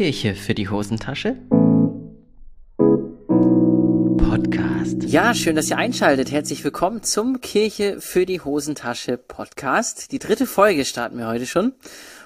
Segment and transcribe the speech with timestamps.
[0.00, 1.36] Kirche für die Hosentasche?
[4.16, 5.02] Podcast.
[5.02, 6.30] Ja, schön, dass ihr einschaltet.
[6.30, 10.10] Herzlich willkommen zum Kirche für die Hosentasche Podcast.
[10.10, 11.74] Die dritte Folge starten wir heute schon.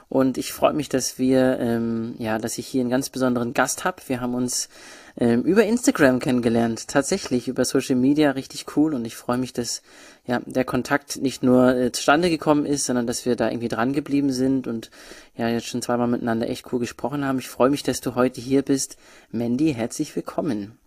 [0.08, 3.82] Und ich freue mich, dass wir, ähm, ja, dass ich hier einen ganz besonderen Gast
[3.82, 4.00] habe.
[4.06, 4.68] Wir haben uns
[5.16, 8.94] ähm, über Instagram kennengelernt, tatsächlich über Social Media, richtig cool.
[8.94, 9.82] Und ich freue mich, dass
[10.26, 13.92] ja der Kontakt nicht nur äh, zustande gekommen ist, sondern dass wir da irgendwie dran
[13.92, 14.90] geblieben sind und
[15.36, 17.38] ja jetzt schon zweimal miteinander echt cool gesprochen haben.
[17.38, 18.96] Ich freue mich, dass du heute hier bist,
[19.30, 19.72] Mandy.
[19.74, 20.78] Herzlich willkommen.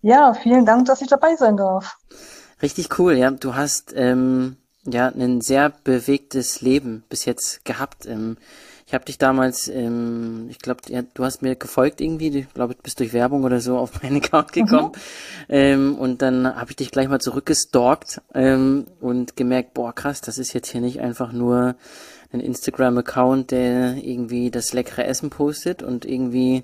[0.00, 1.98] Ja, vielen Dank, dass ich dabei sein darf.
[2.62, 3.30] Richtig cool, ja.
[3.30, 8.06] Du hast ähm, ja ein sehr bewegtes Leben bis jetzt gehabt.
[8.06, 8.38] Ähm,
[8.86, 12.76] ich habe dich damals, ähm, ich glaube, ja, du hast mir gefolgt irgendwie, ich glaube,
[12.76, 14.92] du bist durch Werbung oder so auf meinen Account gekommen.
[14.92, 15.44] Mhm.
[15.48, 20.38] Ähm, und dann habe ich dich gleich mal zurückgestalkt ähm, und gemerkt, boah, krass, das
[20.38, 21.74] ist jetzt hier nicht einfach nur
[22.32, 26.62] ein Instagram-Account, der irgendwie das leckere Essen postet und irgendwie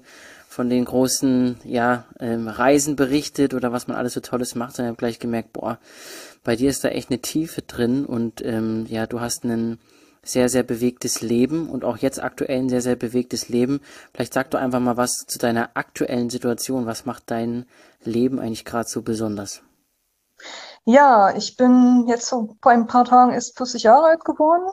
[0.49, 4.93] von den großen ja, ähm, Reisen berichtet oder was man alles so Tolles macht, sondern
[4.93, 5.79] ich habe gleich gemerkt, boah,
[6.45, 9.79] bei dir ist da echt eine Tiefe drin und ähm, ja, du hast einen
[10.25, 13.81] sehr, sehr bewegtes Leben und auch jetzt aktuell ein sehr, sehr bewegtes Leben.
[14.15, 16.87] Vielleicht sag du einfach mal was zu deiner aktuellen Situation.
[16.87, 17.67] Was macht dein
[18.05, 19.63] Leben eigentlich gerade so besonders?
[20.85, 24.69] Ja, ich bin jetzt so vor ein paar Tagen erst 40 Jahre alt geworden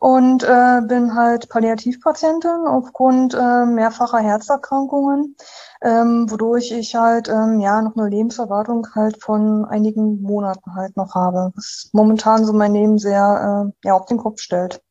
[0.00, 5.36] und äh, bin halt Palliativpatientin aufgrund äh, mehrfacher Herzerkrankungen,
[5.80, 11.14] ähm, wodurch ich halt ähm, ja noch eine Lebenserwartung halt von einigen Monaten halt noch
[11.14, 14.82] habe, was momentan so mein Leben sehr äh, ja auf den Kopf stellt.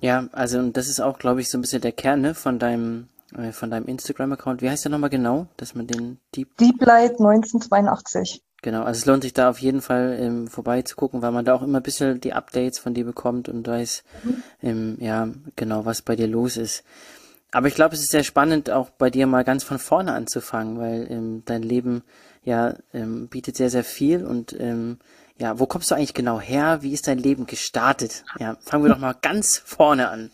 [0.00, 2.58] Ja, also und das ist auch, glaube ich, so ein bisschen der Kern ne, von
[2.58, 4.62] deinem äh, von deinem Instagram-Account.
[4.62, 8.42] Wie heißt der nochmal genau, dass man den Deep Deep Light 1982.
[8.60, 11.62] Genau, also es lohnt sich da auf jeden Fall ähm, vorbeizugucken, weil man da auch
[11.62, 14.42] immer ein bisschen die Updates von dir bekommt und weiß, mhm.
[14.62, 16.82] ähm, ja, genau, was bei dir los ist.
[17.52, 20.78] Aber ich glaube, es ist sehr spannend, auch bei dir mal ganz von vorne anzufangen,
[20.78, 22.02] weil ähm, dein Leben
[22.42, 24.98] ja ähm, bietet sehr, sehr viel und ähm,
[25.38, 26.78] ja, wo kommst du eigentlich genau her?
[26.82, 28.24] Wie ist dein Leben gestartet?
[28.38, 30.30] Ja, fangen wir doch mal ganz vorne an.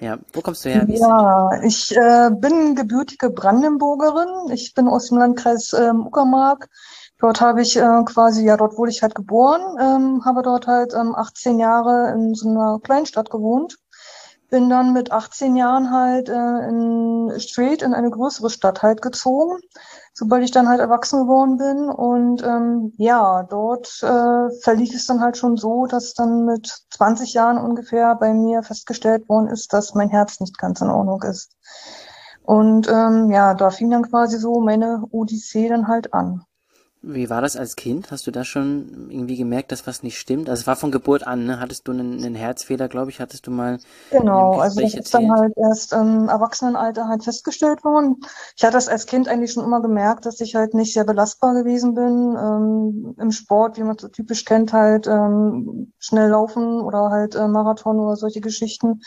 [0.00, 0.84] Ja, wo kommst du her?
[0.88, 4.52] Ja, ich äh, bin gebürtige Brandenburgerin.
[4.52, 6.68] Ich bin aus dem Landkreis ähm, Uckermark.
[7.18, 10.92] Dort habe ich äh, quasi, ja, dort wurde ich halt geboren, ähm, habe dort halt
[10.94, 13.78] ähm, 18 Jahre in so einer Kleinstadt gewohnt.
[14.50, 19.58] Bin dann mit 18 Jahren halt äh, in Street in eine größere Stadt halt gezogen
[20.14, 21.90] sobald ich dann halt erwachsen geworden bin.
[21.90, 27.34] Und ähm, ja, dort äh, verlief es dann halt schon so, dass dann mit 20
[27.34, 31.52] Jahren ungefähr bei mir festgestellt worden ist, dass mein Herz nicht ganz in Ordnung ist.
[32.44, 36.44] Und ähm, ja, da fing dann quasi so meine Odyssee dann halt an.
[37.06, 38.10] Wie war das als Kind?
[38.10, 40.48] Hast du da schon irgendwie gemerkt, dass was nicht stimmt?
[40.48, 41.60] Also es war von Geburt an, ne?
[41.60, 43.78] Hattest du einen, einen Herzfehler, glaube ich, hattest du mal.
[44.10, 48.16] Genau, also das ist dann halt erst im Erwachsenenalter halt festgestellt worden.
[48.56, 51.52] Ich hatte das als Kind eigentlich schon immer gemerkt, dass ich halt nicht sehr belastbar
[51.54, 52.36] gewesen bin.
[52.38, 57.48] Ähm, Im Sport, wie man so typisch kennt, halt ähm, schnell laufen oder halt äh,
[57.48, 59.02] Marathon oder solche Geschichten.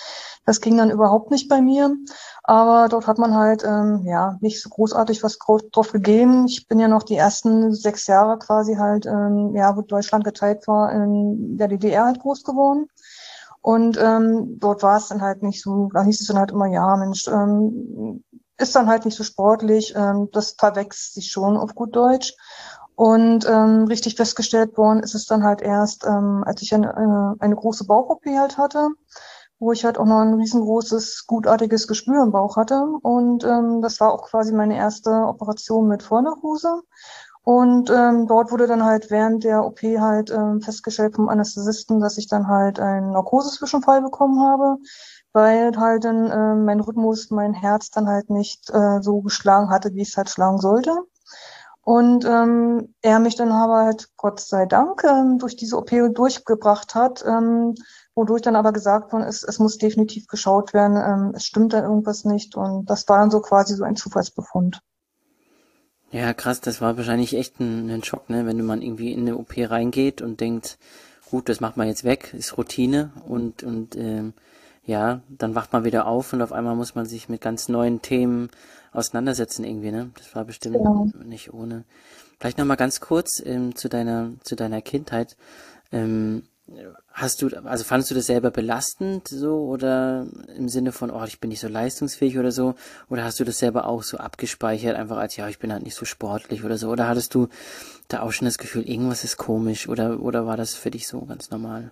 [0.45, 1.95] Das ging dann überhaupt nicht bei mir.
[2.43, 6.45] Aber dort hat man halt ähm, ja nicht so großartig was drauf gegeben.
[6.47, 10.67] Ich bin ja noch die ersten sechs Jahre quasi halt, ähm, ja, wo Deutschland geteilt
[10.67, 12.87] war, in der DDR halt groß geworden.
[13.61, 16.67] Und ähm, dort war es dann halt nicht so, da hieß es dann halt immer,
[16.67, 18.23] ja, Mensch, ähm,
[18.57, 22.33] ist dann halt nicht so sportlich, ähm, das verwechselt sich schon auf gut Deutsch.
[22.95, 27.35] Und ähm, richtig festgestellt worden ist es dann halt erst, ähm, als ich eine, eine,
[27.39, 28.89] eine große Bauch-OP halt hatte
[29.59, 32.79] wo ich halt auch noch ein riesengroßes, gutartiges Gespür im Bauch hatte.
[33.01, 36.83] Und ähm, das war auch quasi meine erste Operation mit Vollnarkose.
[37.47, 42.17] Und ähm, dort wurde dann halt während der OP halt ähm, festgestellt vom Anästhesisten, dass
[42.17, 44.75] ich dann halt einen Narkosezwischenfall bekommen habe,
[45.31, 49.93] weil halt dann äh, mein Rhythmus, mein Herz dann halt nicht äh, so geschlagen hatte,
[49.93, 50.91] wie es halt schlagen sollte.
[51.79, 56.95] Und ähm, er mich dann aber halt, Gott sei Dank, ähm, durch diese OP durchgebracht
[56.95, 57.75] hat, ähm,
[58.13, 61.81] wodurch dann aber gesagt worden ist, es muss definitiv geschaut werden, ähm, es stimmt da
[61.81, 64.81] irgendwas nicht und das war dann so quasi so ein Zufallsbefund.
[66.11, 69.37] Ja, krass, das war wahrscheinlich echt ein, ein Schock, ne, wenn man irgendwie in eine
[69.37, 70.77] OP reingeht und denkt,
[71.29, 74.33] gut, das macht man jetzt weg, ist Routine und und ähm,
[74.85, 78.01] ja, dann wacht man wieder auf und auf einmal muss man sich mit ganz neuen
[78.01, 78.49] Themen
[78.93, 80.11] auseinandersetzen irgendwie, ne?
[80.17, 81.09] Das war bestimmt genau.
[81.25, 81.83] nicht ohne.
[82.39, 85.35] Vielleicht noch mal ganz kurz ähm, zu deiner zu deiner Kindheit.
[85.91, 86.43] Ähm,
[87.13, 91.39] Hast du, also fandest du das selber belastend so oder im Sinne von, oh, ich
[91.39, 92.75] bin nicht so leistungsfähig oder so?
[93.09, 95.95] Oder hast du das selber auch so abgespeichert, einfach als, ja, ich bin halt nicht
[95.95, 96.89] so sportlich oder so?
[96.89, 97.47] Oder hattest du
[98.09, 101.21] da auch schon das Gefühl, irgendwas ist komisch oder, oder war das für dich so
[101.25, 101.91] ganz normal?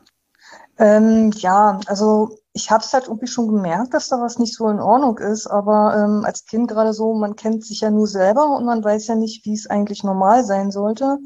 [0.78, 4.68] Ähm, ja, also ich habe es halt irgendwie schon gemerkt, dass da was nicht so
[4.68, 8.50] in Ordnung ist, aber ähm, als Kind gerade so, man kennt sich ja nur selber
[8.50, 11.18] und man weiß ja nicht, wie es eigentlich normal sein sollte,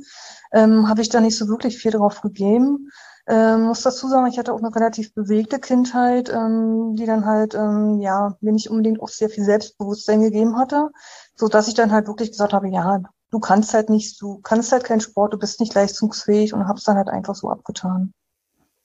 [0.52, 2.90] ähm, habe ich da nicht so wirklich viel drauf gegeben.
[3.32, 7.54] Ähm, muss dazu sagen, ich hatte auch eine relativ bewegte Kindheit, ähm, die dann halt,
[7.54, 10.90] ähm, ja, mir nicht unbedingt auch sehr viel Selbstbewusstsein gegeben hatte,
[11.36, 14.72] so dass ich dann halt wirklich gesagt habe, ja, du kannst halt nicht, du kannst
[14.72, 18.14] halt keinen Sport, du bist nicht leistungsfähig und hab's dann halt einfach so abgetan.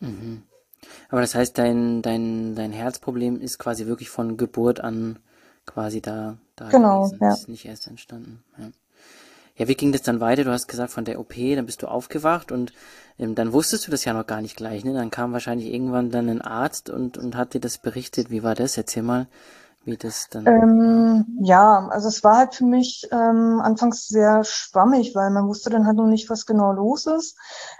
[0.00, 0.42] Mhm.
[1.08, 5.20] Aber das heißt, dein, dein, dein Herzproblem ist quasi wirklich von Geburt an
[5.64, 7.18] quasi da, da genau, gewesen.
[7.22, 7.32] Ja.
[7.32, 8.44] ist nicht erst entstanden.
[8.58, 8.66] Ja.
[9.56, 10.44] Ja, wie ging das dann weiter?
[10.44, 12.72] Du hast gesagt, von der OP, dann bist du aufgewacht und
[13.18, 14.92] ähm, dann wusstest du das ja noch gar nicht gleich, ne?
[14.94, 18.30] Dann kam wahrscheinlich irgendwann dann ein Arzt und, und hat dir das berichtet.
[18.30, 18.76] Wie war das?
[18.76, 19.28] Erzähl mal,
[19.84, 20.46] wie das dann.
[20.46, 25.70] Ähm, ja, also es war halt für mich ähm, anfangs sehr schwammig, weil man wusste
[25.70, 27.36] dann halt noch nicht, was genau los ist.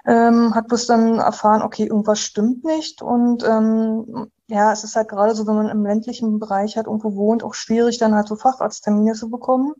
[0.07, 3.03] Ähm, hat bloß dann erfahren, okay, irgendwas stimmt nicht.
[3.03, 7.17] Und ähm, ja, es ist halt gerade so, wenn man im ländlichen Bereich halt irgendwo
[7.17, 9.75] wohnt, auch schwierig, dann halt so Facharzttermine zu bekommen.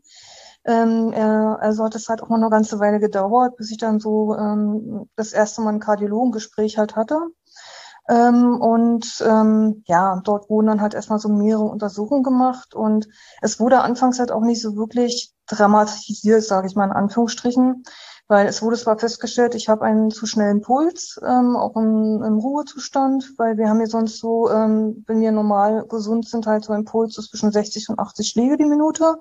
[0.65, 3.99] Ähm, äh, also hat es halt auch noch eine ganze Weile gedauert, bis ich dann
[3.99, 7.19] so ähm, das erste Mal ein Kardiologengespräch halt hatte.
[8.07, 13.07] Ähm, und ähm, ja, dort wurden dann halt erstmal so mehrere Untersuchungen gemacht und
[13.41, 17.83] es wurde anfangs halt auch nicht so wirklich dramatisiert, sage ich mal in Anführungsstrichen,
[18.27, 22.37] weil es wurde zwar festgestellt, ich habe einen zu schnellen Puls, ähm, auch im, im
[22.37, 26.73] Ruhezustand, weil wir haben ja sonst so, ähm, wenn wir normal gesund sind, halt so
[26.73, 29.15] ein Puls so zwischen 60 und 80 Schläge die Minute.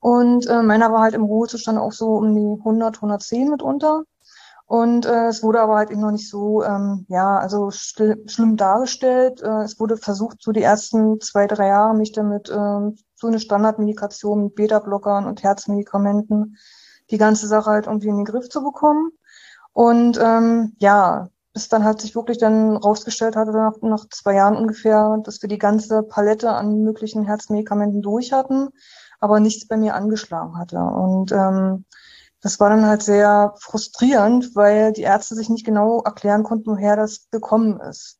[0.00, 4.04] Und äh, meiner war halt im Ruhezustand auch so um die 100, 110 mitunter.
[4.66, 9.42] Und äh, es wurde aber halt eben noch nicht so, ähm, ja, also schlimm dargestellt.
[9.42, 12.52] Äh, es wurde versucht, so die ersten zwei, drei Jahre mich damit äh,
[13.16, 16.56] so eine Standardmedikation mit Beta-Blockern und Herzmedikamenten
[17.10, 19.10] die ganze Sache halt irgendwie in den Griff zu bekommen.
[19.72, 24.56] Und ähm, ja, bis dann halt sich wirklich dann rausgestellt hatte, nach, nach zwei Jahren
[24.56, 28.68] ungefähr, dass wir die ganze Palette an möglichen Herzmedikamenten durch hatten,
[29.20, 30.78] aber nichts bei mir angeschlagen hatte.
[30.78, 31.84] Und ähm,
[32.40, 36.96] das war dann halt sehr frustrierend, weil die Ärzte sich nicht genau erklären konnten, woher
[36.96, 38.18] das gekommen ist.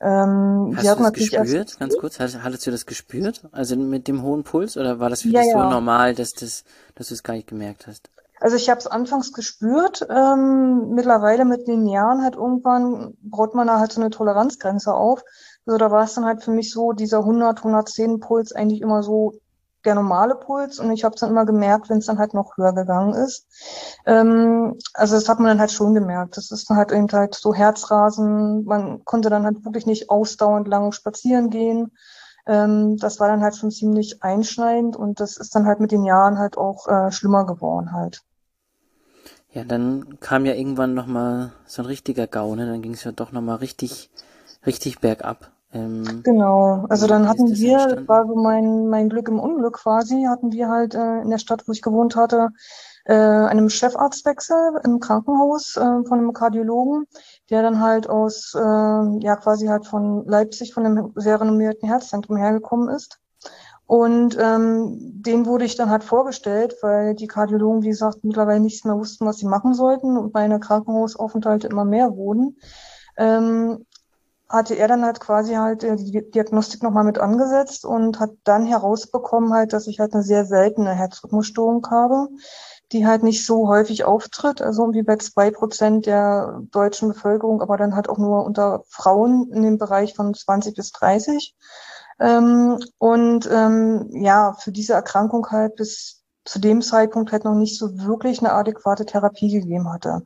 [0.00, 1.78] Ähm, Hast du das gespürt?
[1.78, 3.46] Ganz kurz, hattest, du das gespürt?
[3.52, 5.70] Also mit dem hohen Puls oder war das für ja, dich so ja.
[5.70, 6.64] normal, dass, das,
[6.94, 8.10] dass du es gar nicht gemerkt hast?
[8.40, 10.06] Also ich habe es anfangs gespürt.
[10.10, 15.22] Ähm, mittlerweile mit den Jahren halt irgendwann baut man da halt so eine Toleranzgrenze auf.
[15.64, 19.02] Also da war es dann halt für mich so, dieser 100, 110 Puls eigentlich immer
[19.02, 19.32] so
[19.84, 22.56] der normale Puls und ich habe es dann immer gemerkt, wenn es dann halt noch
[22.56, 23.46] höher gegangen ist.
[24.06, 26.36] Ähm, also das hat man dann halt schon gemerkt.
[26.36, 28.64] Das ist dann halt eben halt so Herzrasen.
[28.64, 31.92] Man konnte dann halt wirklich nicht ausdauernd lang spazieren gehen.
[32.46, 36.04] Ähm, das war dann halt schon ziemlich einschneidend und das ist dann halt mit den
[36.04, 38.22] Jahren halt auch äh, schlimmer geworden halt.
[39.52, 42.66] Ja, dann kam ja irgendwann nochmal so ein richtiger Gau, ne?
[42.66, 44.10] Dann ging es ja doch nochmal richtig,
[44.66, 45.52] richtig bergab.
[45.74, 48.08] Ähm, genau, also dann hatten wir, entstanden?
[48.08, 51.66] war so mein, mein Glück im Unglück quasi, hatten wir halt äh, in der Stadt,
[51.66, 52.50] wo ich gewohnt hatte,
[53.06, 57.06] äh, einem Chefarztwechsel im Krankenhaus äh, von einem Kardiologen,
[57.50, 62.36] der dann halt aus, äh, ja quasi halt von Leipzig, von einem sehr renommierten Herzzentrum
[62.36, 63.18] hergekommen ist.
[63.86, 68.84] Und ähm, den wurde ich dann halt vorgestellt, weil die Kardiologen, wie gesagt, mittlerweile nichts
[68.84, 72.56] mehr wussten, was sie machen sollten und meine Krankenhausaufenthalte immer mehr wurden.
[73.18, 73.84] Ähm,
[74.48, 78.66] hatte er dann halt quasi halt äh, die Diagnostik nochmal mit angesetzt und hat dann
[78.66, 82.28] herausbekommen halt, dass ich halt eine sehr seltene Herzrhythmusstörung habe,
[82.92, 87.76] die halt nicht so häufig auftritt, also irgendwie bei zwei Prozent der deutschen Bevölkerung, aber
[87.76, 91.54] dann halt auch nur unter Frauen in dem Bereich von 20 bis 30.
[92.20, 97.78] Ähm, und ähm, ja, für diese Erkrankung halt bis zu dem Zeitpunkt halt noch nicht
[97.78, 100.22] so wirklich eine adäquate Therapie gegeben hatte.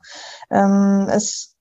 [0.51, 1.55] Ähm, es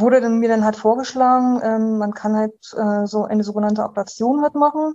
[0.00, 4.42] wurde dann mir dann halt vorgeschlagen, ähm, man kann halt äh, so eine sogenannte Ablation
[4.42, 4.94] halt machen.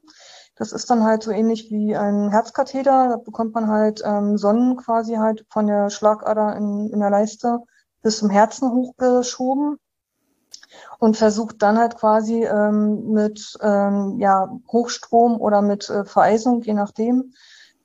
[0.55, 3.09] Das ist dann halt so ähnlich wie ein Herzkatheter.
[3.09, 7.59] Da bekommt man halt ähm, Sonnen quasi halt von der Schlagader in, in der Leiste
[8.01, 9.77] bis zum Herzen hochgeschoben
[10.99, 16.73] und versucht dann halt quasi ähm, mit ähm, ja, Hochstrom oder mit äh, Vereisung, je
[16.73, 17.33] nachdem,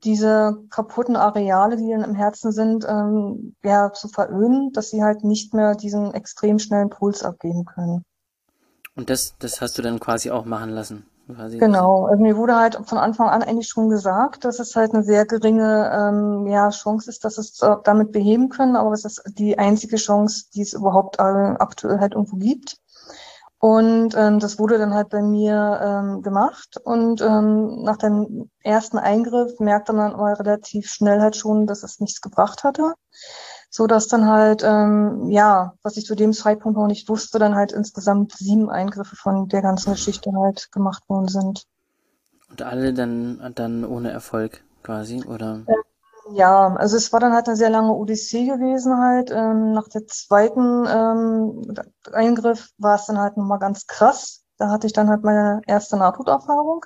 [0.05, 5.25] diese kaputten Areale, die dann im Herzen sind, ähm, ja, zu veröden, dass sie halt
[5.25, 8.05] nicht mehr diesen extrem schnellen Puls abgeben können.
[8.95, 11.07] Und das, das hast du dann quasi auch machen lassen?
[11.27, 14.95] Quasi genau, also mir wurde halt von Anfang an eigentlich schon gesagt, dass es halt
[14.95, 19.05] eine sehr geringe ähm, ja, Chance ist, dass es äh, damit beheben können, aber es
[19.05, 22.78] ist die einzige Chance, die es überhaupt äh, aktuell halt irgendwo gibt.
[23.61, 26.77] Und ähm, das wurde dann halt bei mir ähm, gemacht.
[26.85, 31.99] Und ähm, nach dem ersten Eingriff merkte man aber relativ schnell halt schon, dass es
[31.99, 32.95] nichts gebracht hatte.
[33.71, 37.55] so dass dann halt, ähm, ja, was ich zu dem Zeitpunkt noch nicht wusste, dann
[37.55, 41.65] halt insgesamt sieben Eingriffe von der ganzen Geschichte halt gemacht worden sind.
[42.51, 45.65] Und alle dann, dann ohne Erfolg quasi, oder?
[45.67, 45.75] Ja,
[46.77, 49.31] also es war dann halt eine sehr lange Odyssee gewesen halt.
[49.31, 51.75] Ähm, nach der zweiten ähm,
[52.13, 54.45] Eingriff war es dann halt nochmal ganz krass.
[54.59, 56.85] Da hatte ich dann halt meine erste Nahtoderfahrung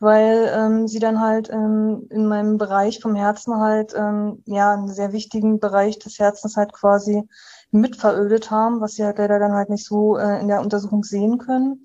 [0.00, 4.88] weil ähm, sie dann halt ähm, in meinem Bereich vom Herzen halt ähm, ja einen
[4.88, 7.22] sehr wichtigen Bereich des Herzens halt quasi
[7.70, 11.04] mit verödet haben, was sie halt leider dann halt nicht so äh, in der Untersuchung
[11.04, 11.82] sehen können,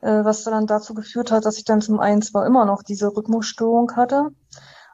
[0.00, 3.08] äh, was dann dazu geführt hat, dass ich dann zum einen zwar immer noch diese
[3.14, 4.28] Rhythmusstörung hatte,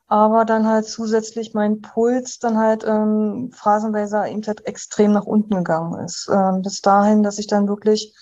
[0.07, 5.55] aber dann halt zusätzlich mein Puls dann halt ähm, phasenweise eben halt extrem nach unten
[5.55, 6.29] gegangen ist.
[6.33, 8.15] Ähm, bis dahin, dass ich dann wirklich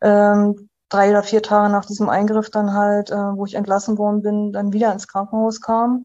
[0.00, 4.22] ähm, drei oder vier Tage nach diesem Eingriff dann halt, äh, wo ich entlassen worden
[4.22, 6.04] bin, dann wieder ins Krankenhaus kam,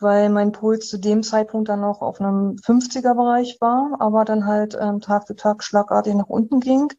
[0.00, 4.76] weil mein Puls zu dem Zeitpunkt dann noch auf einem 50er-Bereich war, aber dann halt
[4.80, 6.92] ähm, Tag für Tag schlagartig nach unten ging.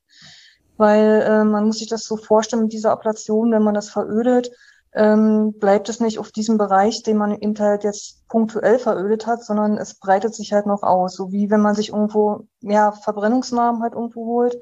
[0.78, 4.50] Weil äh, man muss sich das so vorstellen mit dieser Ablation, wenn man das verödet,
[4.93, 9.43] ähm, bleibt es nicht auf diesem Bereich, den man eben halt jetzt punktuell verödet hat,
[9.43, 11.15] sondern es breitet sich halt noch aus.
[11.15, 14.58] So wie wenn man sich irgendwo, ja, Verbrennungsnarben halt irgendwo holt,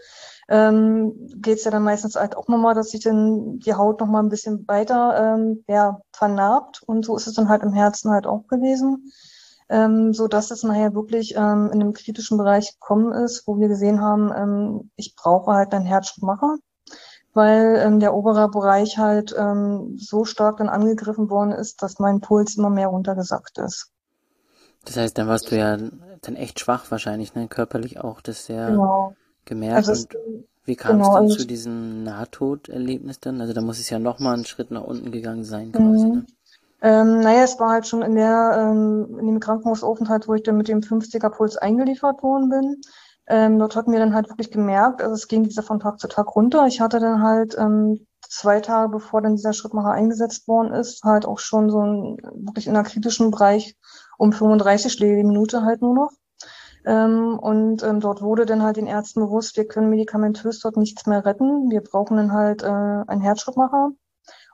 [0.50, 4.24] ähm, geht es ja dann meistens halt auch nochmal, dass sich dann die Haut nochmal
[4.24, 6.84] ein bisschen weiter ähm, ja, vernarbt.
[6.86, 9.12] Und so ist es dann halt im Herzen halt auch gewesen.
[9.70, 13.68] Ähm, so dass es nachher wirklich ähm, in einem kritischen Bereich gekommen ist, wo wir
[13.68, 16.58] gesehen haben, ähm, ich brauche halt einen Herzschrittmacher
[17.38, 22.20] weil ähm, der obere Bereich halt ähm, so stark dann angegriffen worden ist, dass mein
[22.20, 23.92] Puls immer mehr runtergesackt ist.
[24.84, 27.48] Das heißt, dann warst du ja dann echt schwach wahrscheinlich, ne?
[27.48, 29.14] Körperlich auch das sehr genau.
[29.46, 29.88] gemerkt.
[29.88, 33.40] Also und wie kam genau, es dann also zu diesem Nahtoderlebnis dann?
[33.40, 36.14] Also da muss es ja nochmal einen Schritt nach unten gegangen sein quasi, mhm.
[36.14, 36.26] ne?
[36.80, 40.58] Ähm, naja, es war halt schon in der ähm, in dem Krankenhausaufenthalt, wo ich dann
[40.58, 42.82] mit dem 50er Puls eingeliefert worden bin.
[43.30, 46.08] Ähm, dort hatten wir dann halt wirklich gemerkt, also es ging dieser von Tag zu
[46.08, 46.66] Tag runter.
[46.68, 51.26] Ich hatte dann halt ähm, zwei Tage bevor dann dieser Schrittmacher eingesetzt worden ist, halt
[51.26, 53.76] auch schon so ein, wirklich in einer kritischen Bereich
[54.18, 56.12] um 35 Schläge die Minute halt nur noch.
[56.86, 61.06] Ähm, und ähm, dort wurde dann halt den Ärzten bewusst, wir können medikamentös dort nichts
[61.06, 61.70] mehr retten.
[61.70, 63.92] Wir brauchen dann halt äh, einen Herzschrittmacher.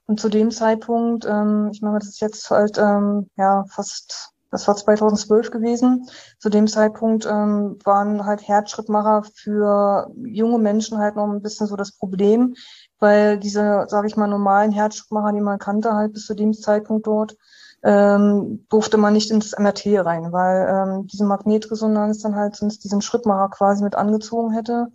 [0.05, 4.67] Und zu dem Zeitpunkt, ähm, ich meine, das ist jetzt halt ähm, ja fast das
[4.67, 6.07] war 2012 gewesen.
[6.39, 11.75] Zu dem Zeitpunkt ähm, waren halt Herzschrittmacher für junge Menschen halt noch ein bisschen so
[11.75, 12.53] das Problem,
[13.00, 17.07] weil diese, sage ich mal, normalen Herzschrittmacher, die man kannte, halt bis zu dem Zeitpunkt
[17.07, 17.36] dort,
[17.83, 23.01] ähm, durfte man nicht ins MRT rein, weil ähm, diese Magnetresonanz dann halt sonst diesen
[23.01, 24.88] Schrittmacher quasi mit angezogen hätte.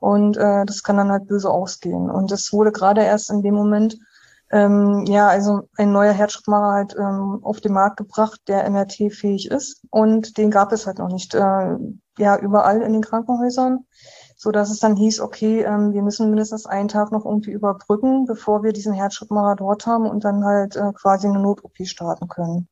[0.00, 2.10] Und äh, das kann dann halt böse ausgehen.
[2.10, 3.98] Und das wurde gerade erst in dem Moment
[4.52, 9.82] ähm, ja, also ein neuer Herzschrittmacher halt ähm, auf den Markt gebracht, der MRT-fähig ist.
[9.90, 11.76] Und den gab es halt noch nicht äh,
[12.18, 13.86] ja überall in den Krankenhäusern,
[14.36, 18.26] so dass es dann hieß, okay, ähm, wir müssen mindestens einen Tag noch irgendwie überbrücken,
[18.26, 22.68] bevor wir diesen Herzschrittmacher dort haben und dann halt äh, quasi eine Not-OP starten können.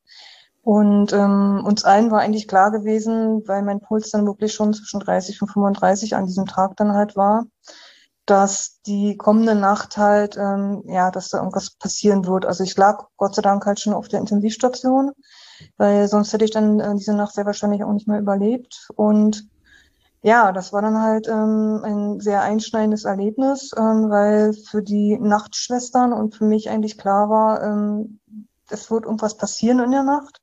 [0.63, 5.01] Und ähm, uns allen war eigentlich klar gewesen, weil mein Puls dann wirklich schon zwischen
[5.01, 7.47] 30 und 35 an diesem Tag dann halt war,
[8.27, 12.47] dass die kommende Nacht halt, ähm, ja, dass da irgendwas passieren wird.
[12.47, 15.13] Also ich lag Gott sei Dank halt schon auf der Intensivstation,
[15.77, 18.89] weil sonst hätte ich dann äh, diese Nacht sehr wahrscheinlich auch nicht mehr überlebt.
[18.95, 19.49] Und
[20.23, 26.13] ja, das war dann halt ähm, ein sehr einschneidendes Erlebnis, ähm, weil für die Nachtschwestern
[26.13, 28.21] und für mich eigentlich klar war, ähm,
[28.69, 30.41] es wird irgendwas passieren in der Nacht.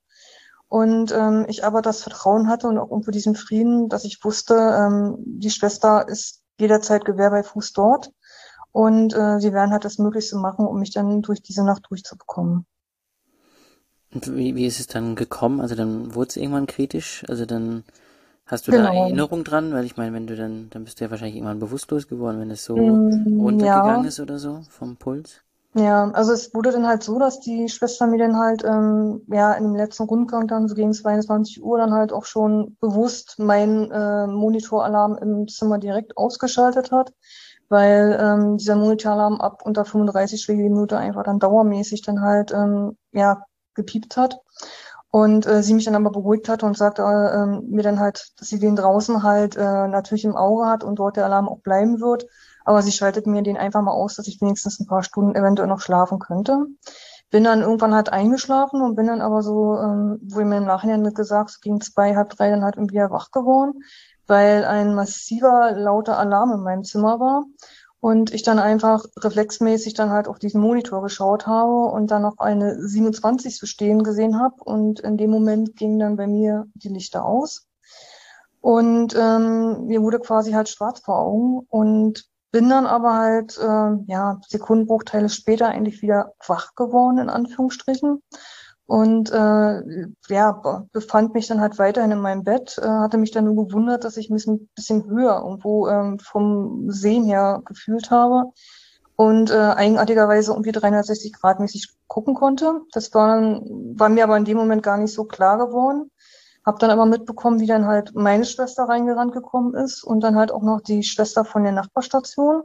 [0.70, 4.56] Und ähm, ich aber das Vertrauen hatte und auch irgendwo diesen Frieden, dass ich wusste,
[4.56, 8.12] ähm, die Schwester ist jederzeit Gewehr bei Fuß dort.
[8.72, 12.66] Und äh, sie werden halt das Möglichste machen, um mich dann durch diese Nacht durchzubekommen.
[14.14, 15.62] Und wie, wie ist es dann gekommen?
[15.62, 17.24] Also dann wurde es irgendwann kritisch?
[17.28, 17.84] Also dann
[18.46, 18.86] hast du genau.
[18.86, 19.74] da Erinnerung dran?
[19.74, 22.52] Weil ich meine, wenn du dann, dann bist du ja wahrscheinlich irgendwann bewusstlos geworden, wenn
[22.52, 24.08] es so mm, runtergegangen ja.
[24.08, 25.42] ist oder so vom Puls.
[25.78, 29.54] Ja, also es wurde dann halt so, dass die Schwester mir dann halt ähm, ja
[29.54, 33.92] in dem letzten Rundgang dann so gegen 22 Uhr dann halt auch schon bewusst meinen
[33.92, 37.14] äh, Monitoralarm im Zimmer direkt ausgeschaltet hat,
[37.70, 42.52] weil ähm, dieser Monitoralarm ab unter 35 Schläge die Minute einfach dann dauermäßig dann halt
[42.52, 43.44] ähm, ja
[43.76, 44.40] gepiept hat.
[45.12, 47.06] Und äh, sie mich dann aber beruhigt hat und sagte äh,
[47.44, 50.98] äh, mir dann halt, dass sie den draußen halt äh, natürlich im Auge hat und
[50.98, 52.26] dort der Alarm auch bleiben wird
[52.68, 55.70] aber sie schaltet mir den einfach mal aus, dass ich wenigstens ein paar Stunden eventuell
[55.70, 56.66] noch schlafen könnte.
[57.30, 61.14] Bin dann irgendwann halt eingeschlafen und bin dann aber so, ähm, wurde mir im Nachhinein
[61.14, 63.84] gesagt, so gegen zwei, halb drei dann halt irgendwie wach geworden,
[64.28, 67.46] weil ein massiver, lauter Alarm in meinem Zimmer war.
[68.02, 72.38] Und ich dann einfach reflexmäßig dann halt auf diesen Monitor geschaut habe und dann noch
[72.40, 74.56] eine 27 zu stehen gesehen habe.
[74.66, 77.66] Und in dem Moment gingen dann bei mir die Lichter aus.
[78.60, 84.12] Und ähm, mir wurde quasi halt schwarz vor Augen und bin dann aber halt, äh,
[84.12, 88.22] ja, Sekundenbruchteile später eigentlich wieder wach geworden, in Anführungsstrichen.
[88.86, 89.82] Und äh,
[90.30, 94.06] ja, befand mich dann halt weiterhin in meinem Bett, äh, hatte mich dann nur gewundert,
[94.06, 98.46] dass ich mich ein bisschen höher irgendwo ähm, vom Sehen her gefühlt habe
[99.18, 102.80] und äh, eigenartigerweise irgendwie 360 Grad mäßig gucken konnte.
[102.94, 103.60] Das war,
[103.96, 106.10] war mir aber in dem Moment gar nicht so klar geworden.
[106.68, 110.52] Hab dann aber mitbekommen, wie dann halt meine Schwester reingerannt gekommen ist und dann halt
[110.52, 112.64] auch noch die Schwester von der Nachbarstation.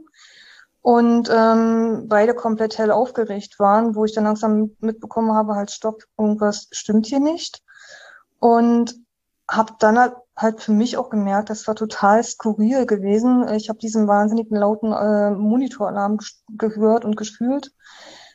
[0.81, 6.03] Und ähm, beide komplett hell aufgeregt waren, wo ich dann langsam mitbekommen habe, halt stopp,
[6.17, 7.63] irgendwas stimmt hier nicht.
[8.39, 8.93] Und
[9.49, 13.47] habe dann halt, halt für mich auch gemerkt, das war total skurril gewesen.
[13.53, 16.19] Ich habe diesen wahnsinnigen lauten äh, Monitoralarm
[16.49, 17.71] gehört und gefühlt,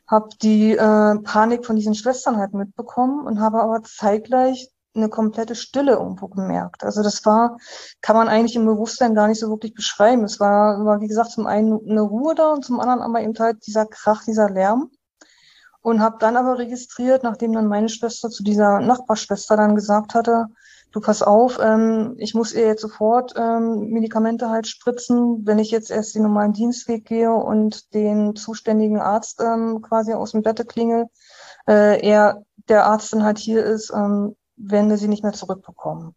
[0.06, 5.54] habe die äh, Panik von diesen Schwestern halt mitbekommen und habe aber zeitgleich eine komplette
[5.54, 6.84] Stille irgendwo gemerkt.
[6.84, 7.58] Also das war,
[8.00, 10.24] kann man eigentlich im Bewusstsein gar nicht so wirklich beschreiben.
[10.24, 13.38] Es war, war wie gesagt, zum einen eine Ruhe da und zum anderen aber eben
[13.38, 14.90] halt dieser Krach, dieser Lärm.
[15.80, 20.46] Und habe dann aber registriert, nachdem dann meine Schwester zu dieser Nachbarschwester dann gesagt hatte,
[20.92, 25.70] du pass auf, ähm, ich muss ihr jetzt sofort ähm, Medikamente halt spritzen, wenn ich
[25.70, 30.64] jetzt erst den normalen Dienstweg gehe und den zuständigen Arzt ähm, quasi aus dem Bette
[30.64, 31.06] klingel,
[31.66, 36.14] äh, er der Arzt dann halt hier ist, ähm, werden wir sie nicht mehr zurückbekommen.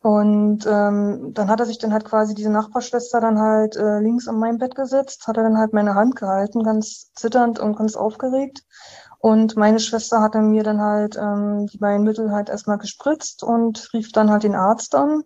[0.00, 4.28] Und ähm, dann hat er sich dann halt quasi diese Nachbarschwester dann halt äh, links
[4.28, 7.96] an meinem Bett gesetzt, hat er dann halt meine Hand gehalten, ganz zitternd und ganz
[7.96, 8.62] aufgeregt.
[9.18, 13.92] Und meine Schwester hatte mir dann halt ähm, die beiden Mittel halt erstmal gespritzt und
[13.92, 15.24] rief dann halt den Arzt an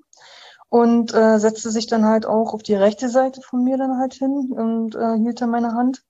[0.70, 4.14] und äh, setzte sich dann halt auch auf die rechte Seite von mir dann halt
[4.14, 6.02] hin und äh, hielt dann meine Hand.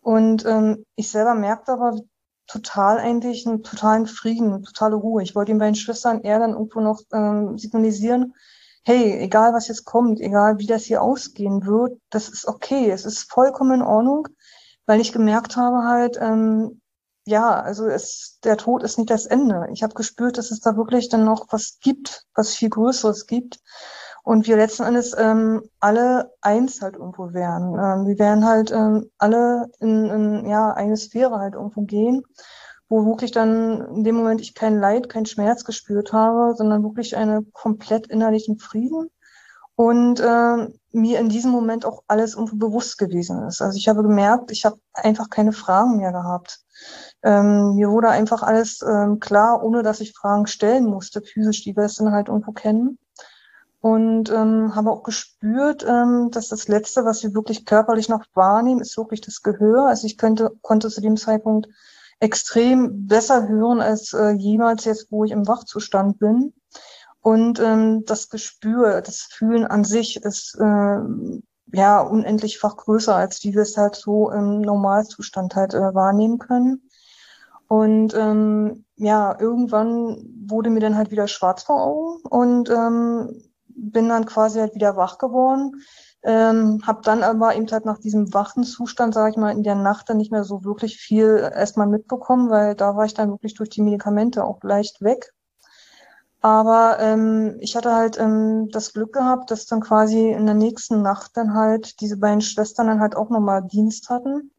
[0.00, 2.00] Und ähm, ich selber merkte aber,
[2.48, 5.22] total eigentlich einen totalen Frieden, totale Ruhe.
[5.22, 8.34] Ich wollte ihm bei den Schwestern eher dann irgendwo noch ähm, signalisieren,
[8.84, 13.04] hey, egal was jetzt kommt, egal wie das hier ausgehen wird, das ist okay, es
[13.04, 14.28] ist vollkommen in Ordnung,
[14.86, 16.80] weil ich gemerkt habe halt, ähm,
[17.26, 19.68] ja, also es, der Tod ist nicht das Ende.
[19.74, 23.60] Ich habe gespürt, dass es da wirklich dann noch was gibt, was viel Größeres gibt.
[24.28, 27.72] Und wir letzten Endes ähm, alle eins halt irgendwo wären.
[27.72, 32.22] Ähm, wir wären halt ähm, alle in, in ja, eine Sphäre halt irgendwo gehen,
[32.90, 37.16] wo wirklich dann in dem Moment ich kein Leid, kein Schmerz gespürt habe, sondern wirklich
[37.16, 39.08] einen komplett innerlichen Frieden
[39.76, 43.62] und äh, mir in diesem Moment auch alles irgendwo bewusst gewesen ist.
[43.62, 46.60] Also ich habe gemerkt, ich habe einfach keine Fragen mehr gehabt.
[47.22, 51.74] Ähm, mir wurde einfach alles ähm, klar, ohne dass ich Fragen stellen musste, physisch, die
[51.74, 52.98] wir es dann halt irgendwo kennen
[53.80, 58.80] und ähm, habe auch gespürt, ähm, dass das Letzte, was wir wirklich körperlich noch wahrnehmen,
[58.80, 59.86] ist wirklich das Gehör.
[59.86, 61.68] Also ich könnte, konnte zu dem Zeitpunkt
[62.18, 66.52] extrem besser hören als äh, jemals jetzt, wo ich im Wachzustand bin.
[67.20, 71.00] Und ähm, das Gespür, das Fühlen an sich ist äh,
[71.72, 76.88] ja unendlichfach größer, als wie wir es halt so im Normalzustand halt äh, wahrnehmen können.
[77.68, 83.42] Und ähm, ja, irgendwann wurde mir dann halt wieder schwarz vor Augen und ähm,
[83.78, 85.82] bin dann quasi halt wieder wach geworden.
[86.22, 89.76] Ähm, habe dann aber eben halt nach diesem wachen Zustand, sage ich mal, in der
[89.76, 93.54] Nacht dann nicht mehr so wirklich viel erstmal mitbekommen, weil da war ich dann wirklich
[93.54, 95.32] durch die Medikamente auch leicht weg.
[96.40, 101.02] Aber ähm, ich hatte halt ähm, das Glück gehabt, dass dann quasi in der nächsten
[101.02, 104.52] Nacht dann halt diese beiden Schwestern dann halt auch nochmal Dienst hatten.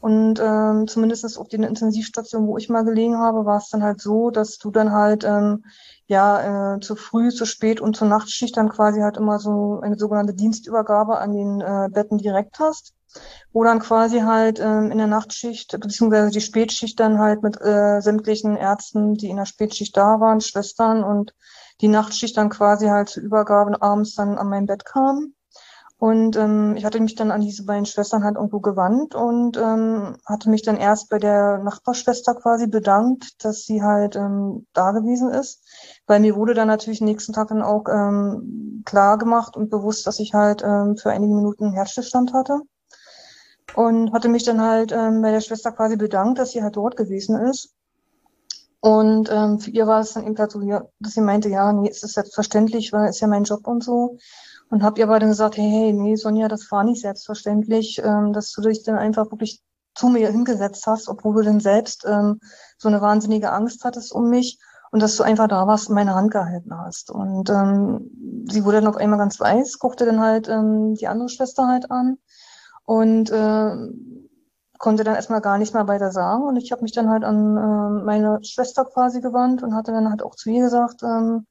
[0.00, 4.02] Und ähm, zumindest auf den Intensivstationen, wo ich mal gelegen habe, war es dann halt
[4.02, 5.64] so, dass du dann halt ähm,
[6.06, 9.96] ja äh, zu früh, zu spät und zur Nachtschicht dann quasi halt immer so eine
[9.96, 12.94] sogenannte Dienstübergabe an den äh, Betten direkt hast,
[13.52, 18.00] wo dann quasi halt ähm, in der Nachtschicht beziehungsweise die Spätschicht dann halt mit äh,
[18.00, 21.34] sämtlichen Ärzten, die in der Spätschicht da waren, Schwestern und
[21.80, 25.34] die Nachtschicht dann quasi halt zur Übergabe abends dann an mein Bett kam.
[25.98, 30.16] Und ähm, ich hatte mich dann an diese beiden Schwestern halt irgendwo gewandt und ähm,
[30.26, 35.30] hatte mich dann erst bei der Nachbarschwester quasi bedankt, dass sie halt ähm, da gewesen
[35.30, 35.62] ist.
[36.06, 40.18] Weil mir wurde dann natürlich nächsten Tag dann auch ähm, klar gemacht und bewusst, dass
[40.18, 42.60] ich halt ähm, für einige Minuten Herzstillstand hatte.
[43.74, 46.96] Und hatte mich dann halt ähm, bei der Schwester quasi bedankt, dass sie halt dort
[46.96, 47.72] gewesen ist.
[48.80, 51.88] Und ähm, für ihr war es dann eben halt so, dass sie meinte, ja, nee,
[51.88, 54.18] es ist selbstverständlich, weil es ist ja mein Job und so.
[54.70, 58.32] Und habe ihr aber dann gesagt, hey, hey, nee, Sonja, das war nicht selbstverständlich, ähm,
[58.32, 59.62] dass du dich dann einfach wirklich
[59.94, 62.40] zu mir hingesetzt hast, obwohl du denn selbst ähm,
[62.78, 64.58] so eine wahnsinnige Angst hattest um mich
[64.90, 67.10] und dass du einfach da warst und meine Hand gehalten hast.
[67.10, 71.28] Und ähm, sie wurde dann auf einmal ganz weiß, guckte dann halt ähm, die andere
[71.28, 72.18] Schwester halt an
[72.84, 73.76] und äh,
[74.78, 76.44] konnte dann erstmal gar nichts mehr weiter sagen.
[76.44, 80.10] Und ich habe mich dann halt an äh, meine Schwester quasi gewandt und hatte dann
[80.10, 81.46] halt auch zu ihr gesagt, ähm,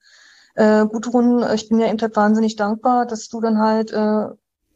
[0.55, 4.27] Äh, Gudrun, ich bin ja eben halt wahnsinnig dankbar, dass du dann halt äh,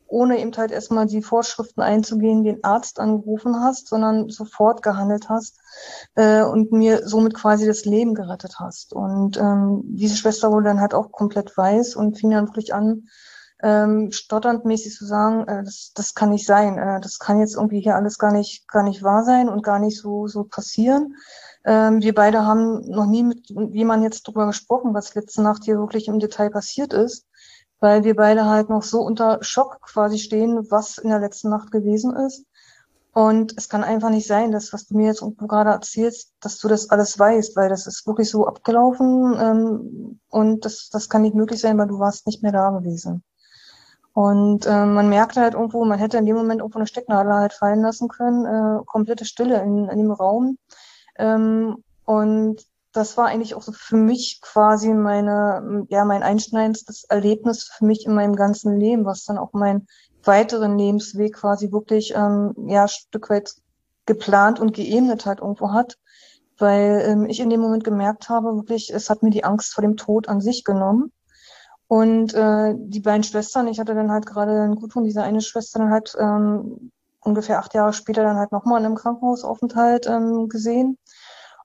[0.08, 5.60] ohne eben halt erstmal die Vorschriften einzugehen, den Arzt angerufen hast, sondern sofort gehandelt hast
[6.16, 8.94] äh, und mir somit quasi das Leben gerettet hast.
[8.94, 13.08] Und ähm, diese Schwester wurde dann halt auch komplett weiß und fing dann wirklich an,
[13.62, 17.82] ähm, stotterndmäßig zu sagen, äh, das, das kann nicht sein, äh, das kann jetzt irgendwie
[17.82, 21.16] hier alles gar nicht, gar nicht wahr sein und gar nicht so, so passieren.
[21.67, 25.77] Ähm, wir beide haben noch nie mit jemandem jetzt drüber gesprochen, was letzte Nacht hier
[25.77, 27.27] wirklich im Detail passiert ist
[27.80, 31.71] weil wir beide halt noch so unter Schock quasi stehen, was in der letzten Nacht
[31.71, 32.45] gewesen ist.
[33.13, 36.67] Und es kann einfach nicht sein, dass, was du mir jetzt gerade erzählst, dass du
[36.67, 41.34] das alles weißt, weil das ist wirklich so abgelaufen ähm, und das, das kann nicht
[41.34, 43.23] möglich sein, weil du warst nicht mehr da gewesen.
[44.13, 47.53] Und äh, man merkte halt irgendwo, man hätte in dem Moment irgendwo eine Stecknadel halt
[47.53, 50.58] fallen lassen können, äh, komplette Stille in, in dem Raum.
[51.17, 57.63] Ähm, und das war eigentlich auch so für mich quasi meine, ja, mein einschneidendstes Erlebnis
[57.63, 59.88] für mich in meinem ganzen Leben, was dann auch meinen
[60.23, 63.53] weiteren Lebensweg quasi wirklich, ähm, ja, Stück weit
[64.06, 65.97] geplant und geebnet halt irgendwo hat,
[66.58, 69.84] weil ähm, ich in dem Moment gemerkt habe, wirklich, es hat mir die Angst vor
[69.84, 71.12] dem Tod an sich genommen.
[71.88, 75.80] Und äh, die beiden Schwestern, ich hatte dann halt gerade einen Gutton, diese eine Schwester
[75.80, 80.97] dann halt ähm, ungefähr acht Jahre später dann halt nochmal in einem Krankenhausaufenthalt ähm, gesehen.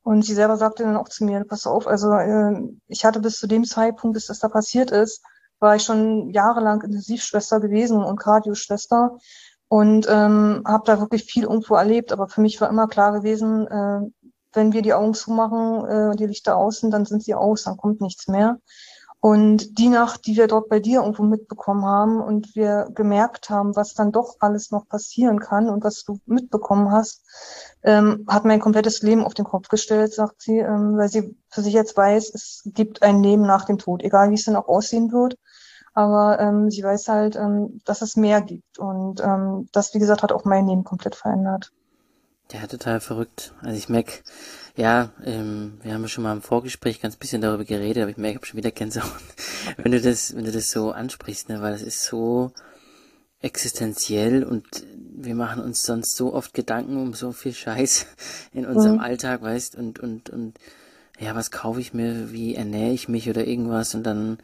[0.02, 3.38] Und sie selber sagte dann auch zu mir, pass auf, also äh, ich hatte bis
[3.38, 5.22] zu dem Zeitpunkt, bis das da passiert ist,
[5.60, 9.18] war ich schon jahrelang Intensivschwester gewesen und Kardioschwester
[9.68, 12.12] und ähm, habe da wirklich viel irgendwo erlebt.
[12.12, 14.00] Aber für mich war immer klar gewesen, äh,
[14.52, 17.76] wenn wir die Augen zumachen, äh, die Lichter aus sind, dann sind sie aus, dann
[17.76, 18.58] kommt nichts mehr.
[19.24, 23.76] Und die Nacht, die wir dort bei dir irgendwo mitbekommen haben und wir gemerkt haben,
[23.76, 27.22] was dann doch alles noch passieren kann und was du mitbekommen hast,
[27.84, 31.62] ähm, hat mein komplettes Leben auf den Kopf gestellt, sagt sie, ähm, weil sie für
[31.62, 34.66] sich jetzt weiß, es gibt ein Leben nach dem Tod, egal wie es dann auch
[34.66, 35.38] aussehen wird.
[35.94, 38.80] Aber ähm, sie weiß halt, ähm, dass es mehr gibt.
[38.80, 41.70] Und ähm, das, wie gesagt, hat auch mein Leben komplett verändert.
[42.52, 43.54] Ja, total verrückt.
[43.62, 44.12] Also ich merke,
[44.76, 48.32] ja, ähm, wir haben schon mal im Vorgespräch ganz bisschen darüber geredet, aber ich merke,
[48.32, 49.10] ich habe schon wieder Gänsehaut,
[49.78, 52.52] wenn du das, wenn du das so ansprichst, ne, weil es ist so
[53.40, 54.66] existenziell und
[55.14, 58.06] wir machen uns sonst so oft Gedanken um so viel Scheiß
[58.52, 59.00] in unserem mhm.
[59.00, 60.58] Alltag, weißt, und, und, und,
[61.18, 64.38] ja, was kaufe ich mir, wie ernähre ich mich oder irgendwas und dann,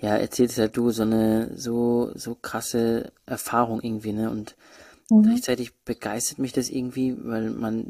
[0.00, 4.56] ja, erzählst halt du so eine, so, so krasse Erfahrung irgendwie, ne, und
[5.10, 5.22] Mhm.
[5.22, 7.86] Gleichzeitig begeistert mich das irgendwie, weil man,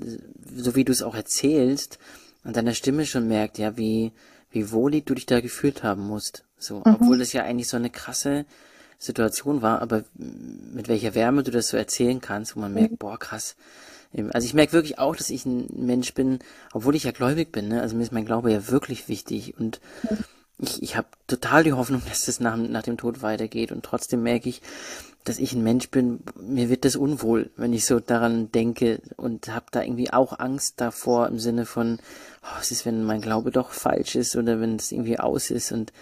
[0.55, 1.99] so wie du es auch erzählst,
[2.45, 4.13] an deiner Stimme schon merkt, ja, wie,
[4.51, 6.45] wie wohlig du dich da gefühlt haben musst.
[6.59, 6.83] So, mhm.
[6.85, 8.45] obwohl das ja eigentlich so eine krasse
[8.99, 12.99] Situation war, aber mit welcher Wärme du das so erzählen kannst, wo man merkt, mhm.
[12.99, 13.57] boah, krass.
[14.33, 16.39] Also ich merke wirklich auch, dass ich ein Mensch bin,
[16.73, 17.81] obwohl ich ja gläubig bin, ne?
[17.81, 20.19] Also mir ist mein Glaube ja wirklich wichtig und mhm.
[20.59, 24.23] ich, ich habe total die Hoffnung, dass es nach, nach dem Tod weitergeht und trotzdem
[24.23, 24.61] merke ich,
[25.25, 29.49] dass ich ein Mensch bin, mir wird das unwohl, wenn ich so daran denke und
[29.49, 31.99] habe da irgendwie auch Angst davor im Sinne von,
[32.43, 35.73] oh, was ist, wenn mein Glaube doch falsch ist oder wenn es irgendwie aus ist
[35.73, 35.93] und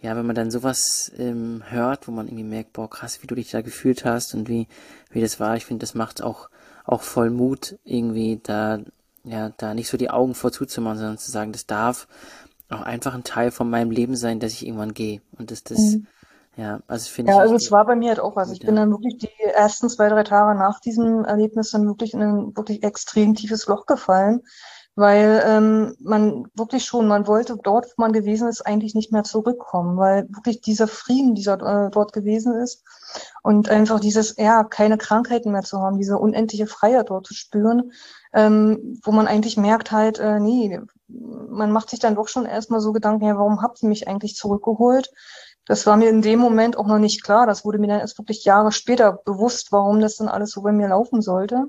[0.00, 3.34] ja, wenn man dann sowas ähm, hört, wo man irgendwie merkt, boah, krass, wie du
[3.34, 4.68] dich da gefühlt hast und wie,
[5.10, 6.50] wie das war, ich finde, das macht auch,
[6.84, 8.78] auch voll Mut, irgendwie da,
[9.24, 12.06] ja, da nicht so die Augen vorzuzumachen, sondern zu sagen, das darf
[12.68, 15.78] auch einfach ein Teil von meinem Leben sein, dass ich irgendwann gehe und dass das,
[15.78, 16.06] mhm
[16.58, 17.38] ja, also finde ja, ich.
[17.38, 18.50] Ja, also es war bei mir halt auch was.
[18.50, 22.20] Ich bin dann wirklich die ersten zwei, drei Tage nach diesem Erlebnis dann wirklich in
[22.20, 24.42] ein wirklich extrem tiefes Loch gefallen,
[24.96, 29.22] weil ähm, man wirklich schon, man wollte dort, wo man gewesen ist, eigentlich nicht mehr
[29.22, 32.82] zurückkommen, weil wirklich dieser Frieden, dieser äh, dort gewesen ist
[33.44, 37.92] und einfach dieses, ja, keine Krankheiten mehr zu haben, diese unendliche Freiheit dort zu spüren,
[38.32, 42.80] ähm, wo man eigentlich merkt halt, äh, nee, man macht sich dann doch schon erstmal
[42.80, 45.12] so Gedanken, ja, warum habt ihr mich eigentlich zurückgeholt?
[45.68, 47.46] Das war mir in dem Moment auch noch nicht klar.
[47.46, 50.72] Das wurde mir dann erst wirklich Jahre später bewusst, warum das dann alles so bei
[50.72, 51.66] mir laufen sollte.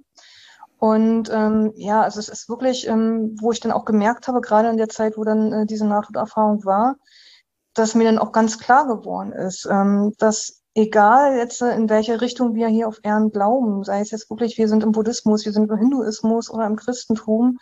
[0.80, 4.70] Und ähm, ja, also es ist wirklich, ähm, wo ich dann auch gemerkt habe, gerade
[4.70, 6.96] in der Zeit, wo dann äh, diese Nahtoderfahrung war,
[7.74, 12.22] dass mir dann auch ganz klar geworden ist, ähm, dass egal jetzt äh, in welche
[12.22, 15.52] Richtung wir hier auf Ehren glauben, sei es jetzt wirklich, wir sind im Buddhismus, wir
[15.52, 17.58] sind im Hinduismus oder im Christentum,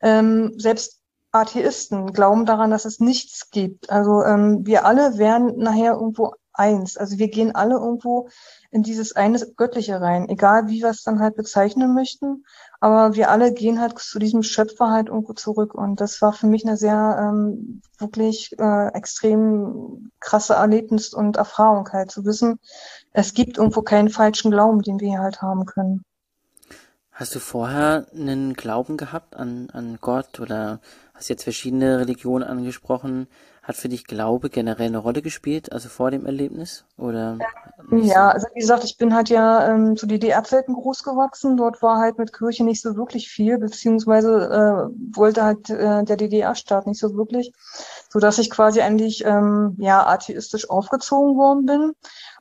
[0.00, 1.03] ähm, selbst
[1.34, 3.90] Atheisten glauben daran, dass es nichts gibt.
[3.90, 6.96] Also ähm, wir alle wären nachher irgendwo eins.
[6.96, 8.28] Also wir gehen alle irgendwo
[8.70, 12.44] in dieses eine Göttliche rein, egal wie wir es dann halt bezeichnen möchten.
[12.80, 15.74] Aber wir alle gehen halt zu diesem Schöpfer halt irgendwo zurück.
[15.74, 21.88] Und das war für mich eine sehr ähm, wirklich äh, extrem krasse Erlebnis und Erfahrung
[21.92, 22.60] halt zu wissen,
[23.12, 26.04] es gibt irgendwo keinen falschen Glauben, den wir hier halt haben können.
[27.10, 30.80] Hast du vorher einen Glauben gehabt an, an Gott oder
[31.14, 33.28] hast jetzt verschiedene Religionen angesprochen?
[33.62, 36.84] Hat für dich Glaube generell eine Rolle gespielt, also vor dem Erlebnis?
[36.98, 37.38] Oder
[37.92, 38.34] ja, so?
[38.34, 41.56] also wie gesagt, ich bin halt ja ähm, zu DDR-Zeiten groß gewachsen.
[41.56, 46.16] Dort war halt mit Kirche nicht so wirklich viel, beziehungsweise äh, wollte halt äh, der
[46.16, 47.52] DDR-Staat nicht so wirklich,
[48.10, 51.92] so dass ich quasi eigentlich ähm, ja atheistisch aufgezogen worden bin.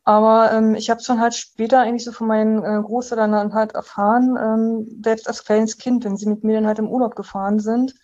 [0.06, 3.74] Aber ähm, ich habe es dann halt später eigentlich so von meinen äh, Großeltern halt
[3.74, 7.60] erfahren, ähm, selbst als kleines Kind, wenn sie mit mir dann halt im Urlaub gefahren
[7.60, 7.96] sind,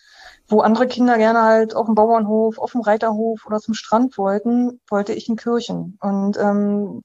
[0.49, 4.81] wo andere Kinder gerne halt auf dem Bauernhof, auf dem Reiterhof oder zum Strand wollten,
[4.89, 5.97] wollte ich in Kirchen.
[6.01, 7.03] Und ähm,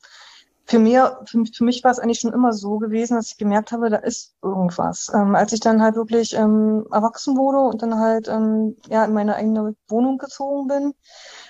[0.67, 3.71] für, mir, für, für mich war es eigentlich schon immer so gewesen, dass ich gemerkt
[3.73, 5.13] habe, da ist irgendwas.
[5.15, 9.13] Ähm, als ich dann halt wirklich ähm, erwachsen wurde und dann halt ähm, ja in
[9.13, 10.95] meine eigene Wohnung gezogen bin,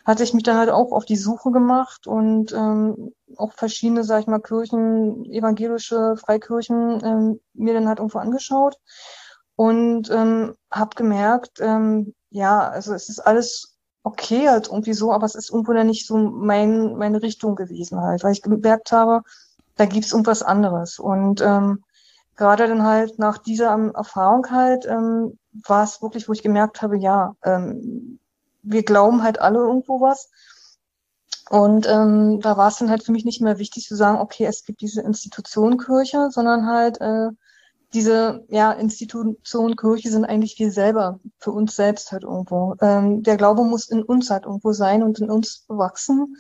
[0.04, 4.22] hatte ich mich dann halt auch auf die Suche gemacht und ähm, auch verschiedene, sag
[4.22, 8.78] ich mal, Kirchen, evangelische Freikirchen ähm, mir dann halt irgendwo angeschaut
[9.56, 15.26] und ähm, habe gemerkt, ähm, ja, also es ist alles okay halt irgendwie so, aber
[15.26, 19.22] es ist irgendwo dann nicht so mein, meine Richtung gewesen halt, weil ich gemerkt habe,
[19.76, 20.98] da gibt's irgendwas anderes.
[20.98, 21.84] Und ähm,
[22.36, 26.82] gerade dann halt nach dieser ähm, Erfahrung halt ähm, war es wirklich, wo ich gemerkt
[26.82, 28.18] habe, ja, ähm,
[28.62, 30.30] wir glauben halt alle irgendwo was.
[31.50, 34.46] Und ähm, da war es dann halt für mich nicht mehr wichtig zu sagen, okay,
[34.46, 37.28] es gibt diese Institution Kirche, sondern halt äh,
[37.94, 42.74] diese ja, Institution Kirche sind eigentlich wir selber, für uns selbst halt irgendwo.
[42.80, 46.36] Ähm, der Glaube muss in uns halt irgendwo sein und in uns wachsen,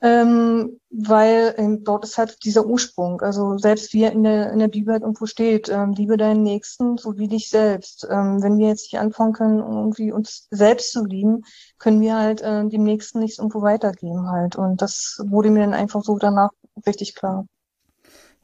[0.00, 3.20] ähm, weil ähm, dort ist halt dieser Ursprung.
[3.22, 6.42] Also selbst wie er in der, in der Bibel halt irgendwo steht, ähm, liebe deinen
[6.42, 8.06] Nächsten so wie dich selbst.
[8.10, 11.42] Ähm, wenn wir jetzt nicht anfangen können, irgendwie uns selbst zu lieben,
[11.78, 14.56] können wir halt äh, dem Nächsten nichts irgendwo weitergeben halt.
[14.56, 16.50] Und das wurde mir dann einfach so danach
[16.86, 17.46] richtig klar.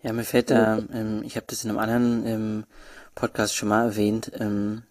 [0.02, 2.64] Ja, mir fällt da, ähm, ich habe das in einem anderen ähm,
[3.14, 4.82] Podcast schon mal erwähnt, ähm,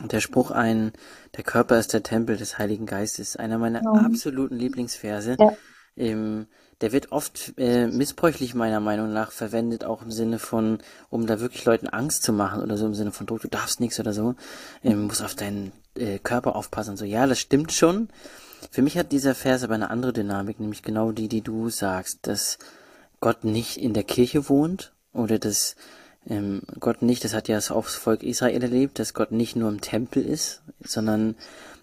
[0.00, 0.92] der Spruch ein,
[1.36, 4.06] der Körper ist der Tempel des Heiligen Geistes, einer meiner mhm.
[4.06, 5.36] absoluten Lieblingsverse.
[5.38, 5.52] Ja.
[5.96, 6.46] Ähm,
[6.80, 10.78] der wird oft äh, missbräuchlich meiner Meinung nach verwendet, auch im Sinne von,
[11.10, 13.78] um da wirklich Leuten Angst zu machen oder so im Sinne von Druck, du darfst
[13.78, 14.34] nichts oder so,
[14.82, 17.04] ähm, musst auf deinen äh, Körper aufpassen und so.
[17.04, 18.08] Ja, das stimmt schon.
[18.70, 22.26] Für mich hat dieser Vers aber eine andere Dynamik, nämlich genau die, die du sagst,
[22.26, 22.58] dass
[23.22, 25.76] Gott nicht in der Kirche wohnt oder dass
[26.28, 29.80] ähm, Gott nicht, das hat ja das Volk Israel erlebt, dass Gott nicht nur im
[29.80, 31.36] Tempel ist, sondern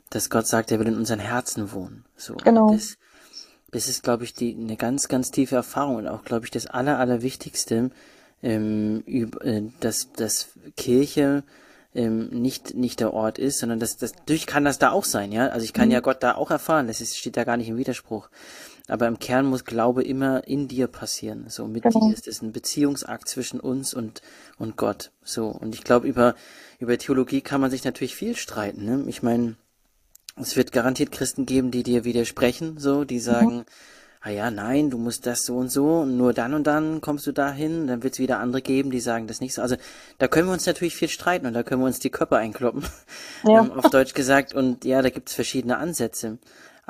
[0.10, 2.06] dass Gott sagt, er will in unseren Herzen wohnen.
[2.15, 2.36] So.
[2.36, 2.73] Genau.
[2.73, 2.97] Das,
[3.71, 6.67] das ist, glaube ich, die, eine ganz, ganz tiefe Erfahrung und auch, glaube ich, das
[6.67, 7.91] Aller, Allerwichtigste,
[8.43, 11.43] ähm, über, äh, dass, dass Kirche
[11.95, 15.32] ähm, nicht, nicht der Ort ist, sondern das, das, natürlich kann das da auch sein,
[15.32, 15.47] ja.
[15.47, 15.93] Also ich kann mhm.
[15.93, 18.30] ja Gott da auch erfahren, das ist, steht da gar nicht im Widerspruch.
[18.89, 21.45] Aber im Kern muss Glaube immer in dir passieren.
[21.49, 22.08] So mit genau.
[22.08, 24.21] dir ist es ein Beziehungsakt zwischen uns und,
[24.58, 25.12] und Gott.
[25.23, 25.47] So.
[25.47, 26.36] Und ich glaube, über,
[26.80, 28.86] über Theologie kann man sich natürlich viel streiten.
[28.86, 29.04] Ne?
[29.08, 29.56] Ich meine,
[30.39, 33.65] es wird garantiert Christen geben, die dir widersprechen, so, die sagen, mhm.
[34.21, 37.28] ah ja, nein, du musst das so und so und nur dann und dann kommst
[37.28, 37.88] du dahin.
[37.88, 39.62] Dann wird es wieder andere geben, die sagen das nicht so.
[39.62, 39.75] Also
[40.17, 42.84] da können wir uns natürlich viel streiten und da können wir uns die Köpfe einkloppen,
[43.45, 43.62] ja.
[43.62, 44.54] ähm, auf Deutsch gesagt.
[44.54, 46.39] Und ja, da gibt es verschiedene Ansätze.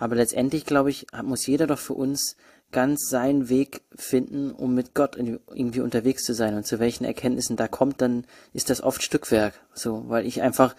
[0.02, 2.38] Aber letztendlich, glaube ich, muss jeder doch für uns
[2.72, 6.56] ganz seinen Weg finden, um mit Gott irgendwie unterwegs zu sein.
[6.56, 9.56] Und zu welchen Erkenntnissen da kommt, dann ist das oft Stückwerk.
[9.74, 10.74] So, weil ich einfach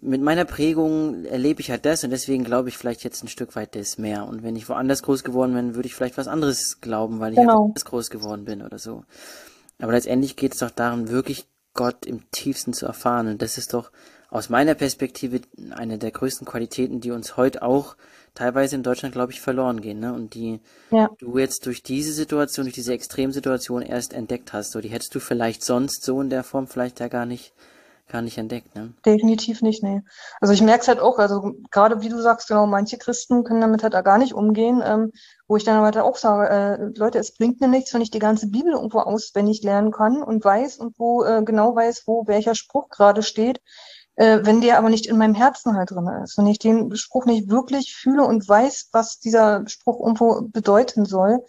[0.00, 3.56] mit meiner Prägung erlebe ich halt das und deswegen glaube ich vielleicht jetzt ein Stück
[3.56, 4.24] weit das mehr.
[4.24, 7.40] Und wenn ich woanders groß geworden bin, würde ich vielleicht was anderes glauben, weil ich
[7.40, 7.64] genau.
[7.64, 9.02] anders groß geworden bin oder so.
[9.80, 13.26] Aber letztendlich geht es doch darum, wirklich Gott im tiefsten zu erfahren.
[13.26, 13.90] Und das ist doch
[14.30, 17.96] aus meiner Perspektive eine der größten Qualitäten, die uns heute auch
[18.38, 20.12] teilweise in Deutschland, glaube ich, verloren gehen, ne?
[20.12, 21.10] Und die ja.
[21.18, 24.70] du jetzt durch diese Situation, durch diese Extremsituation erst entdeckt hast.
[24.70, 27.52] So, die hättest du vielleicht sonst so in der Form vielleicht ja gar nicht,
[28.06, 28.94] gar nicht entdeckt, ne?
[29.04, 30.02] Definitiv nicht, nee.
[30.40, 33.60] Also ich merke es halt auch, also gerade wie du sagst, genau, manche Christen können
[33.60, 35.10] damit halt gar nicht umgehen, ähm,
[35.48, 38.12] wo ich dann aber halt auch sage, äh, Leute, es bringt mir nichts, wenn ich
[38.12, 42.28] die ganze Bibel irgendwo auswendig lernen kann und weiß und wo äh, genau weiß, wo
[42.28, 43.60] welcher Spruch gerade steht
[44.18, 47.24] äh, wenn der aber nicht in meinem Herzen halt drin ist, wenn ich den Spruch
[47.24, 51.44] nicht wirklich fühle und weiß, was dieser Spruch irgendwo bedeuten soll.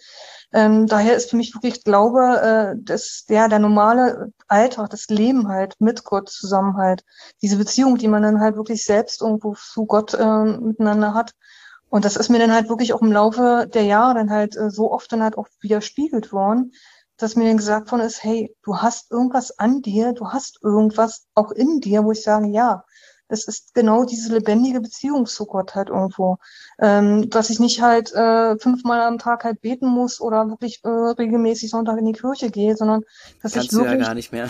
[0.54, 5.48] Ähm, daher ist für mich wirklich Glaube, äh, dass der, der normale Alltag, das Leben
[5.48, 7.04] halt mit Gott zusammen halt,
[7.42, 11.34] diese Beziehung, die man dann halt wirklich selbst irgendwo zu Gott äh, miteinander hat.
[11.90, 14.70] Und das ist mir dann halt wirklich auch im Laufe der Jahre dann halt äh,
[14.70, 16.74] so oft dann halt auch widerspiegelt worden,
[17.20, 21.28] dass mir dann gesagt worden ist, hey, du hast irgendwas an dir, du hast irgendwas
[21.36, 22.84] auch in dir, wo ich sage, ja,
[23.30, 26.38] es ist genau diese lebendige Beziehung zu Gott halt irgendwo.
[26.80, 30.90] Ähm, dass ich nicht halt äh, fünfmal am Tag halt beten muss oder wirklich äh,
[30.90, 33.04] regelmäßig Sonntag in die Kirche gehe, sondern
[33.44, 33.94] dass Kannst ich wirklich.
[33.94, 34.50] Du ja gar nicht mehr.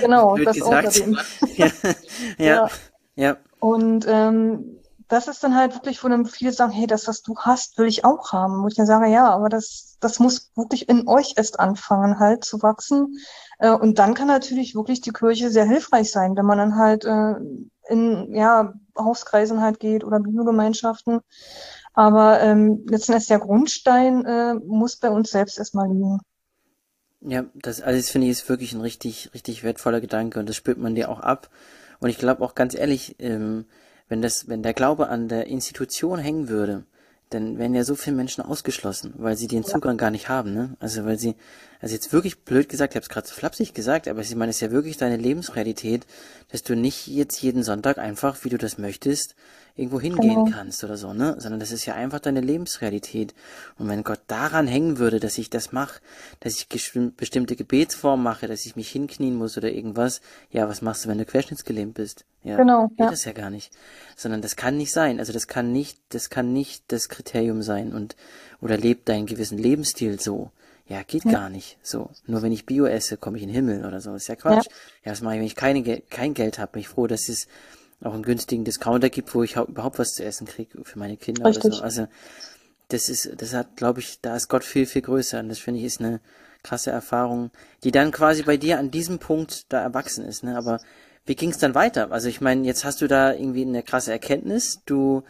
[0.00, 0.88] Genau, das gesagt.
[0.88, 1.18] außerdem.
[1.56, 1.66] ja,
[2.38, 2.68] ja, ja.
[3.16, 3.36] ja.
[3.60, 4.81] Und ähm,
[5.12, 7.86] das ist dann halt wirklich, wo dann viele sagen, hey, das, was du hast, will
[7.86, 8.62] ich auch haben.
[8.62, 12.46] Wo ich dann sage, ja, aber das, das muss wirklich in euch erst anfangen, halt
[12.46, 13.18] zu wachsen.
[13.58, 17.04] Äh, und dann kann natürlich wirklich die Kirche sehr hilfreich sein, wenn man dann halt
[17.04, 17.34] äh,
[17.90, 21.20] in ja, Hauskreisen halt geht oder Bibelgemeinschaften.
[21.92, 26.20] Aber ähm, letzten Endes der Grundstein äh, muss bei uns selbst erstmal liegen.
[27.20, 30.78] Ja, das alles finde ich ist wirklich ein richtig, richtig wertvoller Gedanke und das spürt
[30.78, 31.50] man dir auch ab.
[32.00, 33.66] Und ich glaube auch ganz ehrlich, ähm,
[34.12, 36.84] wenn das, wenn der Glaube an der Institution hängen würde,
[37.30, 40.76] dann wären ja so viele Menschen ausgeschlossen, weil sie den Zugang gar nicht haben, ne?
[40.80, 41.34] Also weil sie,
[41.80, 44.50] also jetzt wirklich blöd gesagt, ich habe es gerade so flapsig gesagt, aber ich meine,
[44.50, 46.06] es ist ja wirklich deine Lebensrealität,
[46.50, 49.34] dass du nicht jetzt jeden Sonntag einfach, wie du das möchtest,
[49.74, 50.56] irgendwo hingehen genau.
[50.56, 51.36] kannst oder so, ne?
[51.38, 53.34] Sondern das ist ja einfach deine Lebensrealität.
[53.78, 56.00] Und wenn Gott daran hängen würde, dass ich das mache,
[56.40, 61.04] dass ich bestimmte Gebetsformen mache, dass ich mich hinknien muss oder irgendwas, ja, was machst
[61.04, 62.24] du, wenn du querschnittsgelähmt bist?
[62.44, 63.10] Ja, genau, geht ja.
[63.10, 63.72] das ja gar nicht.
[64.16, 65.18] Sondern das kann nicht sein.
[65.18, 68.16] Also das kann nicht, das kann nicht das Kriterium sein und
[68.60, 70.50] oder lebt deinen gewissen Lebensstil so.
[70.86, 71.32] Ja, geht ja.
[71.32, 71.78] gar nicht.
[71.82, 72.10] So.
[72.26, 74.14] Nur wenn ich Bio esse, komme ich in den Himmel oder so.
[74.14, 74.66] Ist ja Quatsch.
[74.66, 74.72] Ja,
[75.04, 76.72] ja was mache ich, wenn ich keine, kein Geld habe?
[76.72, 77.46] Bin ich froh, dass es
[78.04, 81.44] auch einen günstigen Discounter gibt, wo ich überhaupt was zu essen kriege für meine Kinder
[81.44, 81.64] Richtig.
[81.64, 81.82] oder so.
[81.82, 82.06] Also
[82.88, 85.40] das ist, das hat, glaube ich, da ist Gott viel, viel größer.
[85.40, 86.20] Und das finde ich ist eine
[86.62, 87.50] krasse Erfahrung,
[87.84, 90.44] die dann quasi bei dir an diesem Punkt da erwachsen ist.
[90.44, 90.56] Ne?
[90.56, 90.80] Aber
[91.26, 92.12] wie ging es dann weiter?
[92.12, 94.80] Also ich meine, jetzt hast du da irgendwie eine krasse Erkenntnis.
[94.86, 95.22] Du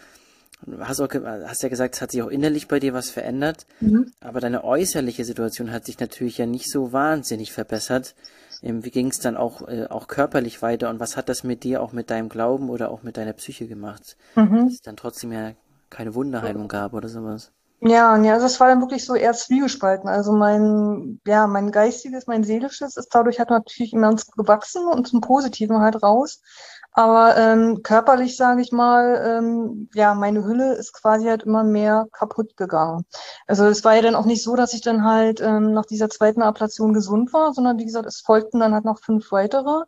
[0.80, 4.12] hast auch hast ja gesagt, es hat sich auch innerlich bei dir was verändert, mhm.
[4.20, 8.14] aber deine äußerliche Situation hat sich natürlich ja nicht so wahnsinnig verbessert.
[8.62, 11.64] Ähm, wie ging es dann auch, äh, auch körperlich weiter und was hat das mit
[11.64, 14.16] dir auch mit deinem Glauben oder auch mit deiner Psyche gemacht?
[14.36, 14.64] Mhm.
[14.64, 15.52] Dass es dann trotzdem ja
[15.90, 17.52] keine Wunderheilung gab oder sowas.
[17.84, 20.08] Ja, ja, das war dann wirklich so eher zwiegespalten.
[20.08, 25.20] Also mein, ja, mein geistiges, mein seelisches ist dadurch halt natürlich immens gewachsen und zum
[25.20, 26.40] Positiven halt raus.
[26.92, 32.06] Aber ähm, körperlich, sage ich mal, ähm, ja, meine Hülle ist quasi halt immer mehr
[32.12, 33.06] kaputt gegangen.
[33.46, 36.10] Also es war ja dann auch nicht so, dass ich dann halt ähm, nach dieser
[36.10, 39.84] zweiten Ablation gesund war, sondern wie gesagt, es folgten dann halt noch fünf weitere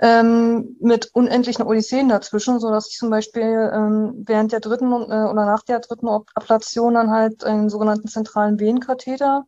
[0.00, 5.30] ähm, mit unendlichen Odysseen dazwischen, so dass ich zum Beispiel ähm, während der dritten äh,
[5.30, 9.44] oder nach der dritten Ablation dann halt einen sogenannten zentralen Venenkatheter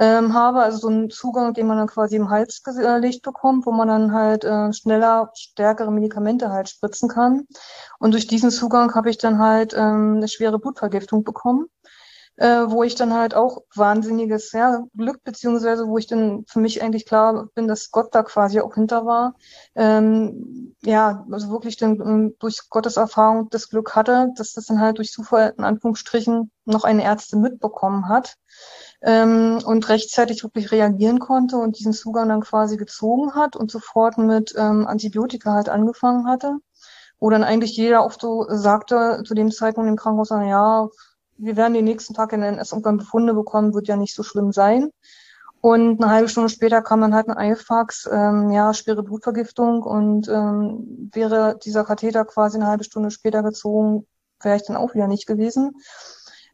[0.00, 3.70] ähm, habe, also so einen Zugang, den man dann quasi im Hals gelegt bekommt, wo
[3.70, 7.46] man dann halt äh, schneller stärkere Medikamente halt spritzen kann.
[7.98, 11.66] Und durch diesen Zugang habe ich dann halt ähm, eine schwere Blutvergiftung bekommen
[12.40, 16.82] äh, wo ich dann halt auch wahnsinniges ja, Glück, beziehungsweise wo ich dann für mich
[16.82, 19.34] eigentlich klar bin, dass Gott da quasi auch hinter war.
[19.74, 24.80] Ähm, ja, also wirklich dann ähm, durch Gottes Erfahrung das Glück hatte, dass das dann
[24.80, 28.36] halt durch Zufall in Anführungsstrichen noch eine Ärztin mitbekommen hat
[29.02, 34.18] ähm, und rechtzeitig wirklich reagieren konnte und diesen Zugang dann quasi gezogen hat und sofort
[34.18, 36.58] mit ähm, Antibiotika halt angefangen hatte
[37.20, 40.88] wo dann eigentlich jeder oft so sagte zu dem Zeitpunkt im Krankenhaus, na ja,
[41.36, 44.52] wir werden den nächsten Tag in NS irgendwann Befunde bekommen, wird ja nicht so schlimm
[44.52, 44.90] sein.
[45.62, 50.26] Und eine halbe Stunde später kam dann halt ein Eifax, ähm, ja, schwere Blutvergiftung und
[50.28, 54.06] ähm, wäre dieser Katheter quasi eine halbe Stunde später gezogen,
[54.42, 55.72] wäre ich dann auch wieder nicht gewesen.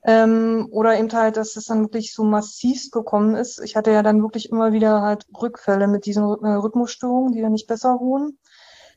[0.07, 3.61] Ähm, oder eben halt, dass es dann wirklich so massiv gekommen ist.
[3.61, 7.53] Ich hatte ja dann wirklich immer wieder halt Rückfälle mit diesen äh, Rhythmusstörungen, die dann
[7.53, 8.39] nicht besser ruhen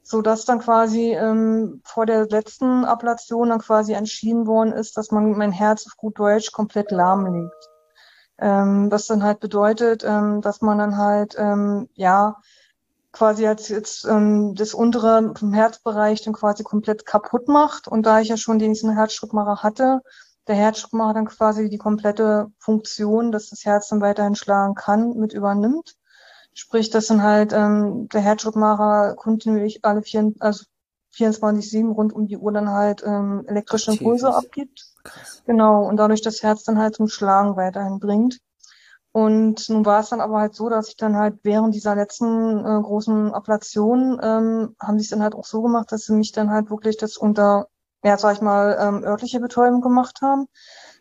[0.10, 5.12] so dass dann quasi ähm, vor der letzten Ablation dann quasi entschieden worden ist, dass
[5.12, 7.69] man mein Herz auf gut Deutsch komplett lahmlegt.
[8.39, 12.38] Ähm, was dann halt bedeutet, ähm, dass man dann halt ähm, ja
[13.12, 17.88] quasi jetzt, jetzt ähm, das untere Herzbereich dann quasi komplett kaputt macht.
[17.88, 20.02] Und da ich ja schon diesen Herzschrittmacher hatte,
[20.50, 25.32] der Herzschrittmacher dann quasi die komplette Funktion, dass das Herz dann weiterhin schlagen kann, mit
[25.32, 25.96] übernimmt.
[26.54, 30.66] Sprich, dass dann halt ähm, der Herzschrittmacher kontinuierlich alle vier, also
[31.16, 34.88] 24-7 rund um die Uhr dann halt ähm, elektrische Impulse abgibt.
[35.04, 35.44] Krass.
[35.46, 38.40] Genau, und dadurch das Herz dann halt zum Schlagen weiterhin bringt.
[39.12, 42.60] Und nun war es dann aber halt so, dass ich dann halt während dieser letzten
[42.60, 46.32] äh, großen Ablation ähm, haben sie es dann halt auch so gemacht, dass sie mich
[46.32, 47.68] dann halt wirklich das unter,
[48.04, 50.48] ja, sag ich mal, ähm, örtliche Betäubung gemacht haben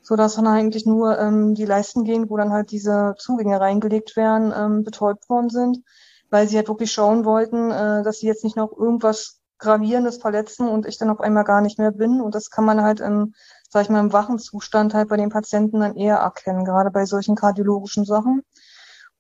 [0.09, 4.55] so dass dann eigentlich nur ähm, die Leistengegend, wo dann halt diese Zugänge reingelegt werden,
[4.57, 5.85] ähm, betäubt worden sind,
[6.31, 10.67] weil sie halt wirklich schauen wollten, äh, dass sie jetzt nicht noch irgendwas Gravierendes verletzen
[10.67, 12.23] und ich dann auf einmal gar nicht mehr bin.
[12.23, 13.35] Und das kann man halt im,
[13.69, 17.05] sag ich mal, im wachen Zustand halt bei den Patienten dann eher erkennen, gerade bei
[17.05, 18.43] solchen kardiologischen Sachen.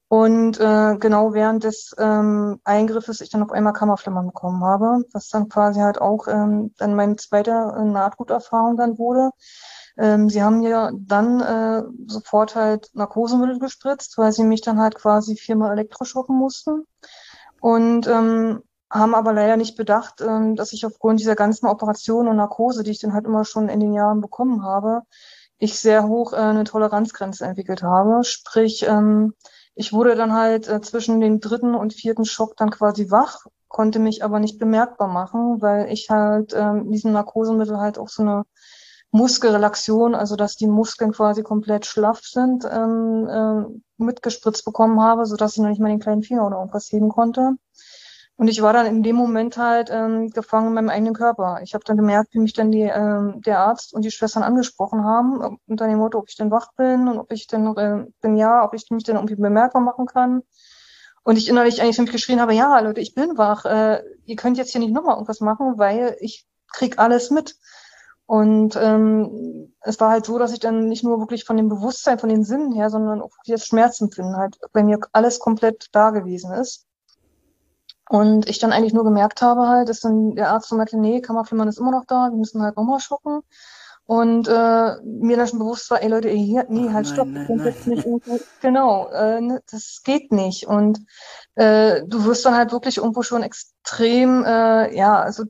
[0.08, 5.28] Und äh, genau während des ähm, Eingriffes ich dann auf einmal Kammerflimmern bekommen habe, was
[5.28, 9.30] dann quasi halt auch ähm, dann meine zweite äh, Nahtoderfahrung dann wurde.
[9.98, 14.94] Ähm, sie haben ja dann äh, sofort halt Narkosemittel gespritzt, weil sie mich dann halt
[14.94, 16.86] quasi viermal elektroschocken mussten.
[17.60, 22.36] Und ähm, haben aber leider nicht bedacht, ähm, dass ich aufgrund dieser ganzen Operationen und
[22.36, 25.02] Narkose, die ich dann halt immer schon in den Jahren bekommen habe,
[25.58, 28.24] ich sehr hoch äh, eine Toleranzgrenze entwickelt habe.
[28.24, 29.34] Sprich, ähm,
[29.78, 34.00] ich wurde dann halt äh, zwischen dem dritten und vierten Schock dann quasi wach, konnte
[34.00, 38.42] mich aber nicht bemerkbar machen, weil ich halt ähm, diesem Narkosemittel halt auch so eine
[39.12, 45.36] Muskelrelaxion, also dass die Muskeln quasi komplett schlaff sind, ähm, äh, mitgespritzt bekommen habe, so
[45.36, 47.52] dass ich noch nicht mal den kleinen Finger oder irgendwas heben konnte.
[48.38, 51.58] Und ich war dann in dem Moment halt ähm, gefangen in meinem eigenen Körper.
[51.64, 55.02] Ich habe dann gemerkt, wie mich dann die, ähm, der Arzt und die Schwestern angesprochen
[55.02, 58.36] haben, unter dem Motto, ob ich denn wach bin und ob ich denn, äh, bin
[58.36, 60.42] ja, ob ich mich denn irgendwie bemerkbar machen kann.
[61.24, 63.64] Und ich innerlich eigentlich für mich geschrien habe, ja, Leute, ich bin wach.
[63.64, 67.56] Äh, ihr könnt jetzt hier nicht nochmal irgendwas machen, weil ich krieg alles mit.
[68.26, 72.20] Und ähm, es war halt so, dass ich dann nicht nur wirklich von dem Bewusstsein,
[72.20, 76.52] von den Sinnen her, sondern auch das Schmerzempfinden halt bei mir alles komplett da gewesen
[76.52, 76.87] ist.
[78.08, 81.20] Und ich dann eigentlich nur gemerkt habe halt, dass dann der Arzt so meinte, nee,
[81.20, 83.42] Kammerflimmern ist immer noch da, wir müssen halt nochmal schocken.
[84.06, 87.14] Und äh, mir dann schon bewusst war, ey Leute, ey, hier, nee, oh, halt nein,
[87.14, 87.74] stopp, nein, nein.
[87.84, 88.06] Nicht
[88.62, 90.66] genau, äh, ne, das geht nicht.
[90.66, 91.00] Und
[91.56, 95.44] äh, du wirst dann halt wirklich irgendwo schon extrem, äh, ja, also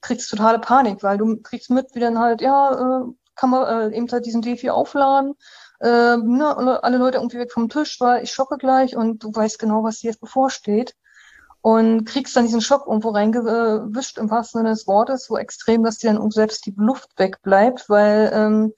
[0.00, 3.96] kriegst totale Panik, weil du kriegst mit, wie dann halt, ja, äh, kann man äh,
[3.96, 5.34] eben halt diesen D4 aufladen,
[5.80, 9.58] äh, ne, alle Leute irgendwie weg vom Tisch, weil ich schocke gleich und du weißt
[9.58, 10.94] genau, was dir jetzt bevorsteht
[11.68, 15.98] und kriegst dann diesen Schock irgendwo reingewischt im wahrsten Sinne des Wortes, so extrem, dass
[15.98, 18.72] dir dann selbst die Luft wegbleibt, weil ähm,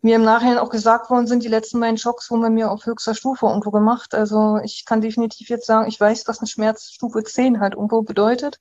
[0.00, 2.86] mir im Nachhinein auch gesagt worden sind, die letzten beiden Schocks wurden bei mir auf
[2.86, 4.14] höchster Stufe irgendwo gemacht.
[4.14, 8.60] Also ich kann definitiv jetzt sagen, ich weiß, was eine Schmerzstufe 10 halt irgendwo bedeutet.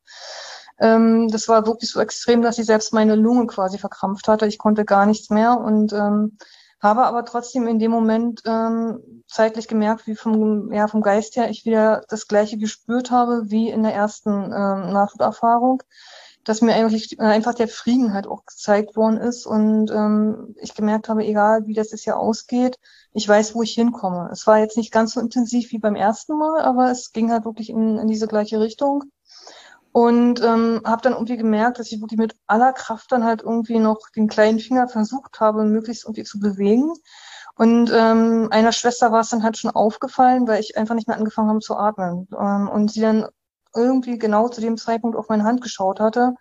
[0.78, 4.47] Ähm, das war wirklich so extrem, dass ich selbst meine Lunge quasi verkrampft hatte.
[4.47, 6.38] Ich konnte gar nichts mehr und ähm,
[6.82, 11.50] habe aber trotzdem in dem Moment ähm, zeitlich gemerkt, wie vom, ja, vom Geist her
[11.50, 15.82] ich wieder das Gleiche gespürt habe wie in der ersten ähm, Nahtoderfahrung,
[16.44, 20.76] dass mir eigentlich äh, einfach der Frieden halt auch gezeigt worden ist und ähm, ich
[20.76, 22.78] gemerkt habe, egal wie das jetzt hier ausgeht,
[23.14, 24.30] ich weiß, wo ich hinkomme.
[24.32, 27.46] Es war jetzt nicht ganz so intensiv wie beim ersten Mal, aber es ging halt
[27.46, 29.06] wirklich in, in diese gleiche Richtung.
[29.94, 33.78] Und ähm, habe dann irgendwie gemerkt, dass ich wirklich mit aller Kraft dann halt irgendwie
[33.78, 36.94] noch den kleinen Finger versucht habe, möglichst irgendwie zu bewegen.
[37.62, 41.16] Und ähm, einer Schwester war es dann halt schon aufgefallen, weil ich einfach nicht mehr
[41.16, 42.28] angefangen habe zu atmen.
[42.36, 43.28] Ähm, und sie dann
[43.76, 46.34] irgendwie genau zu dem Zeitpunkt auf meine Hand geschaut hatte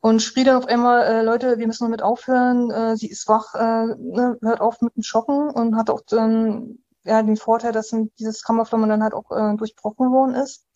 [0.00, 3.54] und schrie dann auf einmal, äh, Leute, wir müssen damit aufhören, äh, sie ist wach,
[3.54, 7.96] äh, ne, hört auf mit dem Schocken und hat auch ähm, ja, den Vorteil, dass
[8.18, 10.66] dieses Kammerflammern dann halt auch äh, durchbrochen worden ist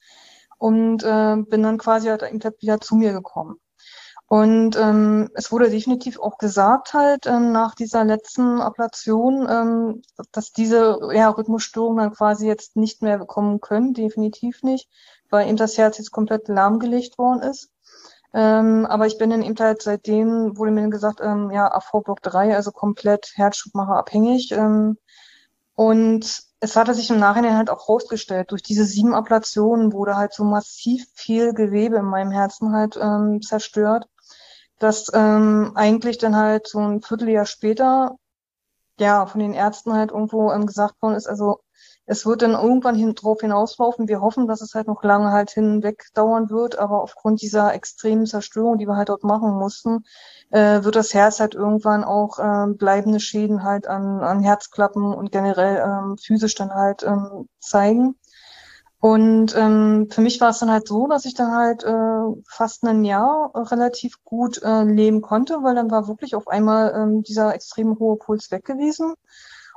[0.56, 2.22] und äh, bin dann quasi halt
[2.60, 3.56] wieder zu mir gekommen.
[4.32, 10.02] Und ähm, es wurde definitiv auch gesagt halt ähm, nach dieser letzten Ablation, ähm,
[10.32, 14.88] dass diese ja, Rhythmusstörungen dann quasi jetzt nicht mehr kommen können, definitiv nicht,
[15.28, 17.72] weil eben das Herz jetzt komplett lahmgelegt worden ist.
[18.32, 22.56] Ähm, aber ich bin dann eben halt seitdem, wurde mir gesagt, ähm, ja, AV-Block 3,
[22.56, 24.50] also komplett Herzschubmacher abhängig.
[24.52, 24.96] Ähm,
[25.74, 30.32] und es hatte sich im Nachhinein halt auch rausgestellt, durch diese sieben Ablationen wurde halt
[30.32, 34.06] so massiv viel Gewebe in meinem Herzen halt ähm, zerstört,
[34.78, 38.16] dass ähm, eigentlich dann halt so ein Vierteljahr später
[38.98, 41.60] ja von den Ärzten halt irgendwo ähm, gesagt worden ist, also
[42.04, 44.08] es wird dann irgendwann hin, drauf hinauslaufen.
[44.08, 48.26] Wir hoffen, dass es halt noch lange halt hinweg dauern wird, aber aufgrund dieser extremen
[48.26, 50.04] Zerstörung, die wir halt dort machen mussten,
[50.50, 55.30] äh, wird das Herz halt irgendwann auch äh, bleibende Schäden halt an, an Herzklappen und
[55.30, 58.16] generell ähm, physisch dann halt ähm, zeigen.
[59.02, 62.84] Und ähm, für mich war es dann halt so, dass ich dann halt äh, fast
[62.84, 67.52] ein Jahr relativ gut äh, leben konnte, weil dann war wirklich auf einmal ähm, dieser
[67.52, 69.14] extrem hohe Puls weg gewesen.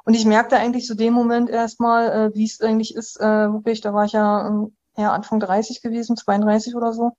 [0.04, 3.82] Und ich merkte eigentlich zu dem Moment erstmal, äh, wie es eigentlich ist, äh, wirklich,
[3.82, 7.14] da war ich ja, äh, ja Anfang 30 gewesen, 32 oder so,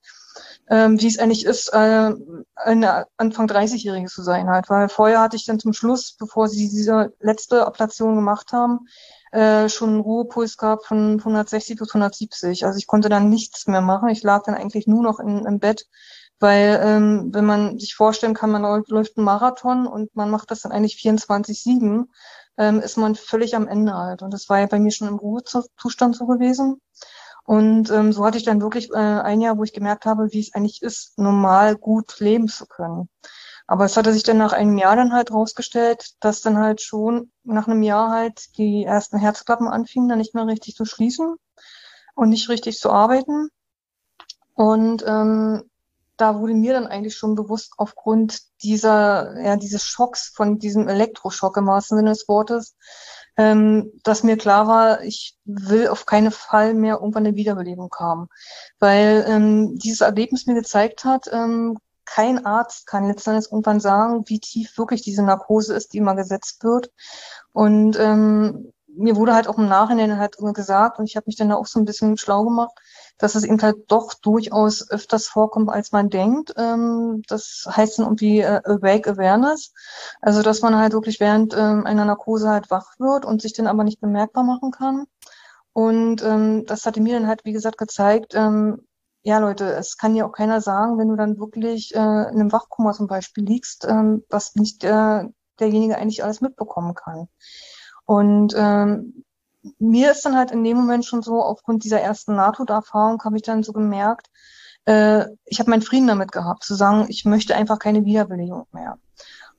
[0.69, 2.13] ähm, wie es eigentlich ist, äh,
[2.55, 4.71] eine Anfang 30-Jährige zu sein halt.
[4.71, 8.87] Weil vorher hatte ich dann zum Schluss, bevor sie diese letzte Ablation gemacht haben,
[9.33, 12.65] äh, schon einen Ruhepuls gehabt von 160 bis 170.
[12.65, 14.09] Also ich konnte dann nichts mehr machen.
[14.09, 15.87] Ich lag dann eigentlich nur noch in, im Bett,
[16.39, 20.63] weil ähm, wenn man sich vorstellen kann, man läuft einen Marathon und man macht das
[20.63, 22.05] dann eigentlich 24-7,
[22.59, 24.23] ähm, ist man völlig am Ende halt.
[24.23, 26.81] Und das war ja bei mir schon im Ruhezustand so gewesen.
[27.45, 30.41] Und ähm, so hatte ich dann wirklich äh, ein Jahr, wo ich gemerkt habe, wie
[30.41, 33.09] es eigentlich ist, normal gut leben zu können.
[33.67, 37.33] Aber es hatte sich dann nach einem Jahr dann halt rausgestellt, dass dann halt schon
[37.43, 41.37] nach einem Jahr halt die ersten Herzklappen anfingen, dann nicht mehr richtig zu schließen
[42.15, 43.49] und nicht richtig zu arbeiten.
[44.55, 45.65] Und ähm,
[46.17, 51.57] da wurde mir dann eigentlich schon bewusst aufgrund dieser, ja, dieses Schocks, von diesem Elektroschock
[51.59, 52.75] im wahrsten Sinne des Wortes,
[53.37, 58.29] ähm, dass mir klar war, ich will auf keinen Fall mehr irgendwann eine Wiederbelebung haben.
[58.79, 64.41] Weil ähm, dieses Erlebnis mir gezeigt hat, ähm, kein Arzt kann letztendlich irgendwann sagen, wie
[64.41, 66.91] tief wirklich diese Narkose ist, die immer gesetzt wird.
[67.53, 71.53] Und ähm, mir wurde halt auch im Nachhinein halt gesagt, und ich habe mich dann
[71.53, 72.73] auch so ein bisschen schlau gemacht,
[73.19, 76.55] dass es eben halt doch durchaus öfters vorkommt, als man denkt.
[76.57, 79.73] Ähm, das heißt dann irgendwie äh, Awake Awareness.
[80.21, 83.67] Also, dass man halt wirklich während ähm, einer Narkose halt wach wird und sich dann
[83.67, 85.07] aber nicht bemerkbar machen kann.
[85.73, 88.87] Und ähm, das hatte mir dann halt, wie gesagt, gezeigt, ähm,
[89.27, 92.01] ja Leute, es kann ja auch keiner sagen, wenn du dann wirklich äh, in
[92.41, 95.25] einem Wachkoma zum Beispiel liegst, ähm, was nicht äh,
[95.59, 97.27] derjenige eigentlich alles mitbekommen kann.
[98.05, 99.25] Und ähm,
[99.81, 103.43] mir ist dann halt in dem Moment schon so, aufgrund dieser ersten Nahtoderfahrung habe ich
[103.43, 104.29] dann so gemerkt,
[104.85, 108.97] äh, ich habe meinen Frieden damit gehabt, zu sagen, ich möchte einfach keine Wiederbelegung mehr.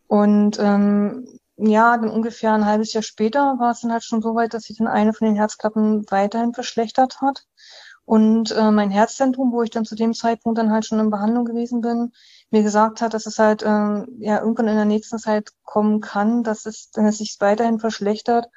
[0.08, 4.34] Und ähm, ja, dann ungefähr ein halbes Jahr später war es dann halt schon so
[4.34, 7.46] weit, dass sich dann eine von den Herzklappen weiterhin verschlechtert hat.
[8.08, 11.44] Und äh, mein Herzzentrum, wo ich dann zu dem Zeitpunkt dann halt schon in Behandlung
[11.44, 12.14] gewesen bin,
[12.52, 13.66] mir gesagt hat, dass es halt äh,
[14.20, 18.48] ja irgendwann in der nächsten Zeit kommen kann, dass es, wenn es sich weiterhin verschlechtert,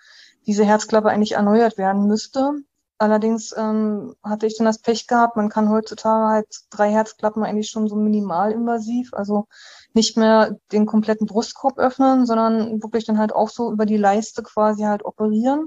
[0.47, 2.53] diese Herzklappe eigentlich erneuert werden müsste.
[2.99, 7.71] Allerdings ähm, hatte ich dann das Pech gehabt, man kann heutzutage halt drei Herzklappen eigentlich
[7.71, 9.49] schon so minimalinvasiv, also
[9.95, 14.45] nicht mehr den kompletten Brustkorb öffnen, sondern wirklich dann halt auch so über die Leiste
[14.45, 15.67] quasi halt operieren.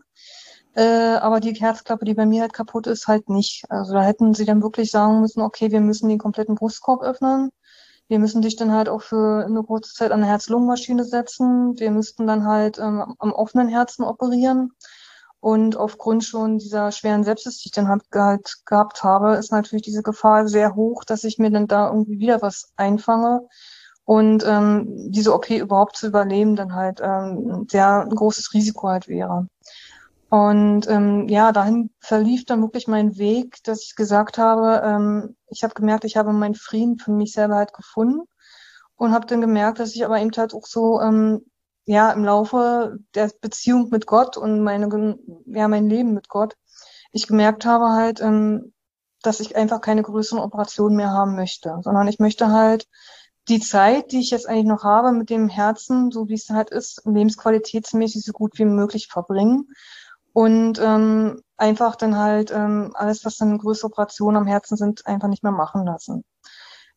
[0.75, 3.65] Äh, aber die Herzklappe, die bei mir halt kaputt ist, halt nicht.
[3.69, 7.51] Also da hätten sie dann wirklich sagen müssen, okay, wir müssen den kompletten Brustkorb öffnen.
[8.07, 11.79] Wir müssen dich dann halt auch für eine kurze Zeit an eine Herz-Lungen-Maschine setzen.
[11.79, 14.71] Wir müssten dann halt ähm, am offenen Herzen operieren.
[15.39, 19.83] Und aufgrund schon dieser schweren Sepsis, die ich dann halt, halt gehabt habe, ist natürlich
[19.83, 23.47] diese Gefahr sehr hoch, dass ich mir dann da irgendwie wieder was einfange
[24.05, 29.47] und ähm, diese OP überhaupt zu überleben dann halt ähm, sehr großes Risiko halt wäre.
[30.33, 35.63] Und ähm, ja, dahin verlief dann wirklich mein Weg, dass ich gesagt habe, ähm, ich
[35.63, 38.23] habe gemerkt, ich habe meinen Frieden für mich selber halt gefunden
[38.95, 41.45] und habe dann gemerkt, dass ich aber eben halt auch so ähm,
[41.85, 46.55] ja im Laufe der Beziehung mit Gott und meine ja mein Leben mit Gott,
[47.11, 48.73] ich gemerkt habe halt, ähm,
[49.21, 52.87] dass ich einfach keine größeren Operationen mehr haben möchte, sondern ich möchte halt
[53.49, 56.71] die Zeit, die ich jetzt eigentlich noch habe mit dem Herzen, so wie es halt
[56.71, 59.67] ist, lebensqualitätsmäßig so gut wie möglich verbringen
[60.33, 65.27] und ähm, einfach dann halt ähm, alles, was dann größere Operationen am Herzen sind, einfach
[65.27, 66.23] nicht mehr machen lassen.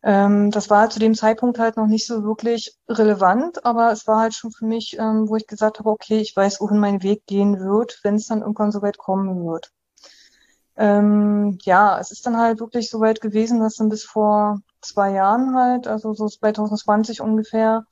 [0.02, 4.20] Ähm, das war zu dem Zeitpunkt halt noch nicht so wirklich relevant, aber es war
[4.20, 7.26] halt schon für mich, ähm, wo ich gesagt habe, okay, ich weiß, wohin mein Weg
[7.26, 9.72] gehen wird, wenn es dann irgendwann so weit kommen wird.
[10.76, 15.12] Ähm, ja, es ist dann halt wirklich so weit gewesen, dass dann bis vor zwei
[15.12, 17.84] Jahren halt, also so 2020 ungefähr,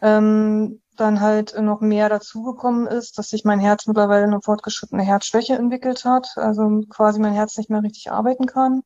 [0.00, 5.54] ähm, dann halt noch mehr dazugekommen ist, dass sich mein Herz mittlerweile eine fortgeschrittene Herzschwäche
[5.54, 8.82] entwickelt hat, also quasi mein Herz nicht mehr richtig arbeiten kann.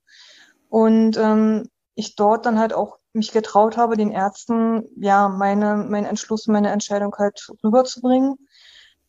[0.69, 6.07] Und ähm, ich dort dann halt auch mich getraut habe, den Ärzten ja meine, meinen
[6.07, 8.37] Entschluss, meine Entscheidung halt rüberzubringen.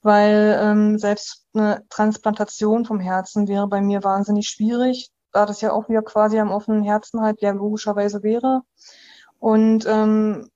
[0.02, 5.74] Weil ähm, selbst eine Transplantation vom Herzen wäre bei mir wahnsinnig schwierig, da das ja
[5.74, 8.62] auch wieder quasi am offenen Herzen halt ja logischerweise wäre.
[9.39, 10.50] Und ähm,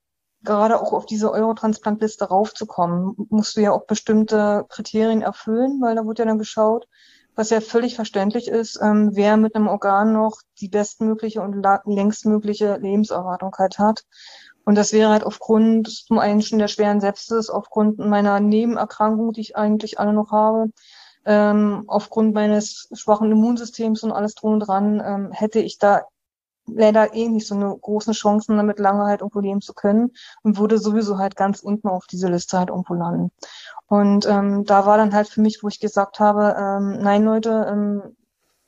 [0.44, 6.06] gerade auch auf diese Eurotransplantliste raufzukommen, musst du ja auch bestimmte Kriterien erfüllen, weil da
[6.06, 6.86] wird ja dann geschaut,
[7.34, 12.76] was ja völlig verständlich ist, ähm, wer mit einem Organ noch die bestmögliche und längstmögliche
[12.76, 14.04] Lebenserwartung halt hat.
[14.64, 19.40] Und das wäre halt aufgrund zum einen schon der schweren Sepsis, aufgrund meiner Nebenerkrankung, die
[19.40, 20.70] ich eigentlich alle noch habe,
[21.26, 26.02] ähm, aufgrund meines schwachen Immunsystems und alles drum und dran, ähm, hätte ich da
[26.66, 30.12] leider eh nicht so eine großen Chancen, damit lange halt irgendwo leben zu können
[30.42, 33.30] und würde sowieso halt ganz unten auf diese Liste halt irgendwo landen.
[33.86, 37.66] Und ähm, da war dann halt für mich, wo ich gesagt habe, ähm, nein Leute,
[37.68, 38.16] ähm,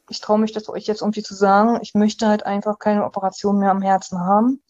[0.09, 3.59] ich traue mich das euch jetzt irgendwie zu sagen, ich möchte halt einfach keine Operation
[3.59, 4.63] mehr am Herzen haben.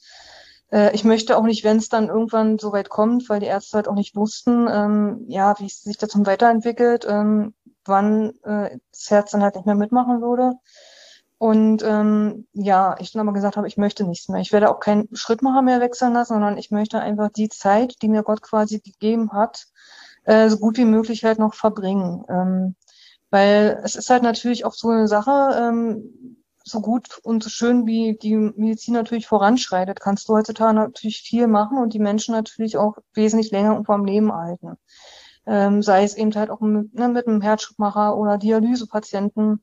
[0.71, 3.77] Äh, ich möchte auch nicht, wenn es dann irgendwann so weit kommt, weil die Ärzte
[3.77, 7.55] halt auch nicht wussten, ähm, ja, wie es sich das dann weiterentwickelt, ähm,
[7.85, 10.55] wann äh, das Herz dann halt nicht mehr mitmachen würde
[11.39, 14.41] und ähm, ja, ich dann aber gesagt habe, ich möchte nichts mehr.
[14.41, 18.09] Ich werde auch keinen Schrittmacher mehr wechseln lassen, sondern ich möchte einfach die Zeit, die
[18.09, 19.67] mir Gott quasi gegeben hat,
[20.25, 22.25] äh, so gut wie möglich halt noch verbringen.
[22.29, 22.75] Ähm,
[23.31, 27.87] weil es ist halt natürlich auch so eine Sache, ähm, so gut und so schön
[27.87, 32.77] wie die Medizin natürlich voranschreitet, kannst du heutzutage natürlich viel machen und die Menschen natürlich
[32.77, 34.77] auch wesentlich länger irgendwo am Leben halten.
[35.47, 39.63] Ähm, sei es eben halt auch mit, ne, mit einem Herzschrittmacher oder Dialysepatienten,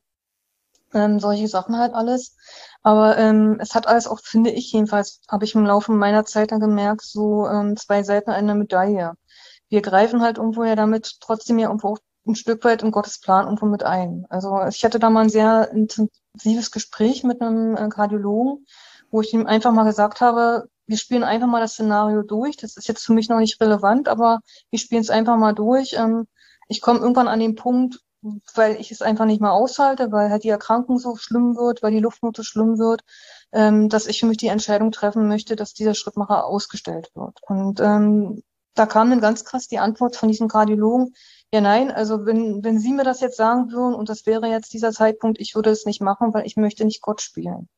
[0.94, 2.36] ähm, solche Sachen halt alles.
[2.82, 6.52] Aber ähm, es hat alles auch, finde ich jedenfalls, habe ich im Laufe meiner Zeit
[6.52, 9.14] dann gemerkt, so ähm, zwei Seiten einer Medaille.
[9.68, 13.20] Wir greifen halt irgendwo ja damit trotzdem ja irgendwo auch ein Stück weit in Gottes
[13.20, 14.26] Plan irgendwo mit ein.
[14.28, 18.66] Also ich hatte da mal ein sehr intensives Gespräch mit einem äh, Kardiologen,
[19.10, 22.56] wo ich ihm einfach mal gesagt habe, wir spielen einfach mal das Szenario durch.
[22.56, 24.40] Das ist jetzt für mich noch nicht relevant, aber
[24.70, 25.94] wir spielen es einfach mal durch.
[25.94, 26.26] Ähm,
[26.68, 28.00] ich komme irgendwann an den Punkt,
[28.54, 31.92] weil ich es einfach nicht mehr aushalte, weil halt die Erkrankung so schlimm wird, weil
[31.92, 33.02] die Luftnot so schlimm wird,
[33.52, 37.38] ähm, dass ich für mich die Entscheidung treffen möchte, dass dieser Schrittmacher ausgestellt wird.
[37.42, 38.42] Und ähm,
[38.74, 41.14] da kam dann ganz krass die Antwort von diesem Kardiologen,
[41.52, 44.72] ja, nein, also wenn, wenn Sie mir das jetzt sagen würden und das wäre jetzt
[44.72, 47.68] dieser Zeitpunkt, ich würde es nicht machen, weil ich möchte nicht Gott spielen.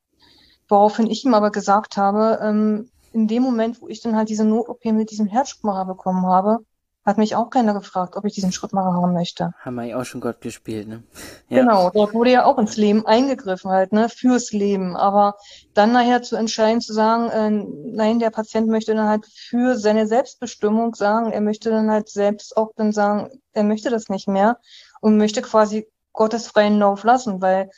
[0.67, 4.45] Woraufhin ich ihm aber gesagt habe, ähm, in dem Moment, wo ich dann halt diese
[4.45, 6.59] Not-OP mit diesem Herzschmacher bekommen habe,
[7.07, 9.53] hat mich auch keiner gefragt, ob ich diesen Schrittmacher haben möchte.
[9.59, 11.03] Haben wir ja auch schon Gott gespielt, ne?
[11.47, 11.61] Ja.
[11.61, 14.97] Genau, dort wurde ja auch ins Leben eingegriffen halt, ne, fürs Leben.
[14.97, 15.37] Aber
[15.73, 17.49] dann nachher zu entscheiden, zu sagen, äh,
[17.95, 22.57] nein, der Patient möchte dann halt für seine Selbstbestimmung sagen, er möchte dann halt selbst
[22.57, 24.57] auch dann sagen, er möchte das nicht mehr
[24.99, 27.69] und möchte quasi Gottes freien Lauf lassen, weil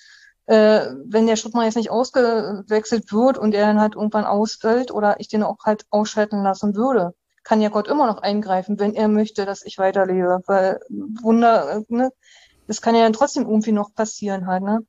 [0.47, 5.19] äh, wenn der Schrittmacher jetzt nicht ausgewechselt wird und er dann halt irgendwann ausfällt oder
[5.19, 7.13] ich den auch halt ausschalten lassen würde,
[7.50, 10.43] kann ja Gott immer noch eingreifen, wenn er möchte, dass ich weiterlebe.
[10.45, 12.12] Weil Wunder, ne,
[12.68, 14.86] das kann ja dann trotzdem irgendwie noch passieren halt, ne?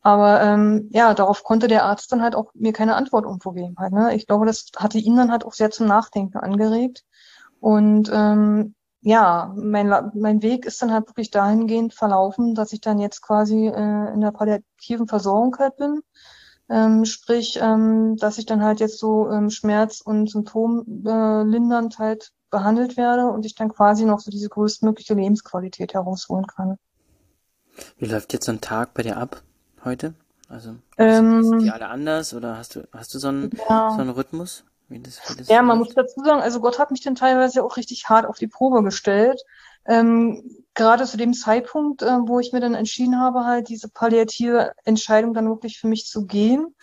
[0.00, 3.74] Aber ähm, ja, darauf konnte der Arzt dann halt auch mir keine Antwort irgendwo geben
[3.80, 4.14] halt, ne?
[4.14, 7.02] Ich glaube, das hatte ihn dann halt auch sehr zum Nachdenken angeregt.
[7.58, 13.00] Und ähm, ja, mein, mein Weg ist dann halt wirklich dahingehend verlaufen, dass ich dann
[13.00, 16.00] jetzt quasi äh, in der palliativen Versorgung halt bin.
[16.70, 22.32] Ähm, sprich, ähm, dass ich dann halt jetzt so ähm, Schmerz- und Symptomlindernd äh, halt
[22.50, 26.78] behandelt werde und ich dann quasi noch so diese größtmögliche Lebensqualität herausholen kann.
[27.98, 29.42] Wie läuft jetzt so ein Tag bei dir ab
[29.84, 30.14] heute?
[30.48, 33.90] Also ähm, sind die alle anders oder hast du hast du so einen, ja.
[33.90, 34.64] so einen Rhythmus?
[34.88, 37.64] Wie das, wie das ja, man muss dazu sagen, also Gott hat mich dann teilweise
[37.64, 39.42] auch richtig hart auf die Probe gestellt.
[39.86, 44.72] Ähm, gerade zu dem Zeitpunkt, äh, wo ich mir dann entschieden habe, halt diese palliative
[44.84, 46.74] Entscheidung dann wirklich für mich zu gehen,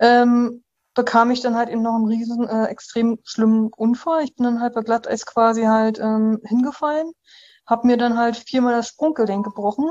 [0.00, 0.64] ähm,
[0.94, 4.24] bekam ich dann halt eben noch einen riesen, äh, extrem schlimmen Unfall.
[4.24, 7.12] Ich bin dann halt bei Glatteis quasi halt ähm, hingefallen,
[7.66, 9.90] habe mir dann halt viermal das Sprunggelenk gebrochen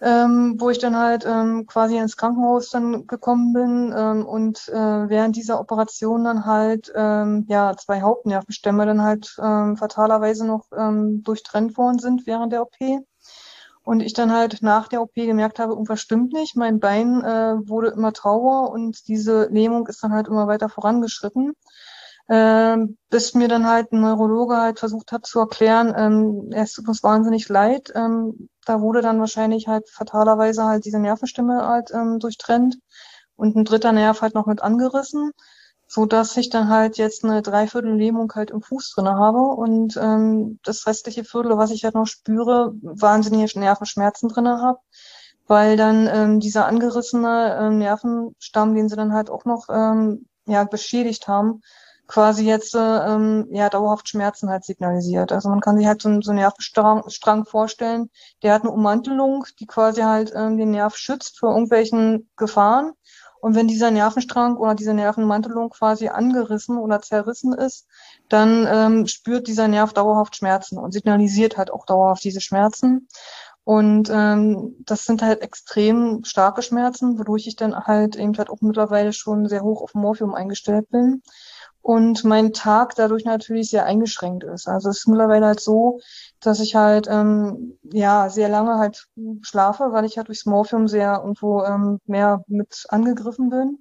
[0.00, 5.08] ähm, wo ich dann halt ähm, quasi ins Krankenhaus dann gekommen bin ähm, und äh,
[5.08, 11.22] während dieser Operation dann halt ähm, ja zwei Hauptnervenstämme dann halt ähm, fatalerweise noch ähm,
[11.22, 12.76] durchtrennt worden sind während der OP.
[13.82, 16.54] Und ich dann halt nach der OP gemerkt habe, irgendwas stimmt nicht.
[16.54, 21.54] Mein Bein äh, wurde immer trauer und diese Lähmung ist dann halt immer weiter vorangeschritten.
[22.32, 26.86] Ähm, bis mir dann halt ein Neurologe halt versucht hat zu erklären, ähm, es tut
[26.86, 32.20] uns wahnsinnig leid, ähm, da wurde dann wahrscheinlich halt fatalerweise halt diese Nervenstimme halt ähm,
[32.20, 32.78] durchtrennt
[33.34, 35.32] und ein dritter Nerv halt noch mit angerissen,
[35.88, 39.96] so dass ich dann halt jetzt eine Dreiviertel Lähmung halt im Fuß drinne habe und
[39.96, 44.78] ähm, das restliche Viertel, was ich halt noch spüre, wahnsinnige Nervenschmerzen drinne habe,
[45.48, 50.62] weil dann ähm, dieser angerissene ähm, Nervenstamm, den sie dann halt auch noch ähm, ja
[50.62, 51.62] beschädigt haben,
[52.10, 55.30] quasi jetzt ähm, ja dauerhaft Schmerzen halt signalisiert.
[55.30, 58.10] Also man kann sich halt so, so einen Nervenstrang Strang vorstellen,
[58.42, 62.92] der hat eine Ummantelung, die quasi halt ähm, den Nerv schützt vor irgendwelchen Gefahren.
[63.40, 67.86] Und wenn dieser Nervenstrang oder diese Nervenmantelung quasi angerissen oder zerrissen ist,
[68.28, 73.08] dann ähm, spürt dieser Nerv dauerhaft Schmerzen und signalisiert halt auch dauerhaft diese Schmerzen.
[73.62, 78.60] Und ähm, das sind halt extrem starke Schmerzen, wodurch ich dann halt eben halt auch
[78.62, 81.22] mittlerweile schon sehr hoch auf Morphium eingestellt bin
[81.82, 84.68] und mein Tag dadurch natürlich sehr eingeschränkt ist.
[84.68, 86.00] Also es ist mittlerweile halt so,
[86.40, 89.06] dass ich halt ähm, ja sehr lange halt
[89.42, 93.78] schlafe, weil ich halt durchs Morphium sehr irgendwo ähm, mehr mit angegriffen bin.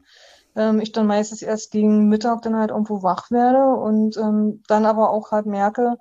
[0.56, 4.86] Ähm, ich dann meistens erst gegen Mittag dann halt irgendwo wach werde und ähm, dann
[4.86, 5.98] aber auch halt merke,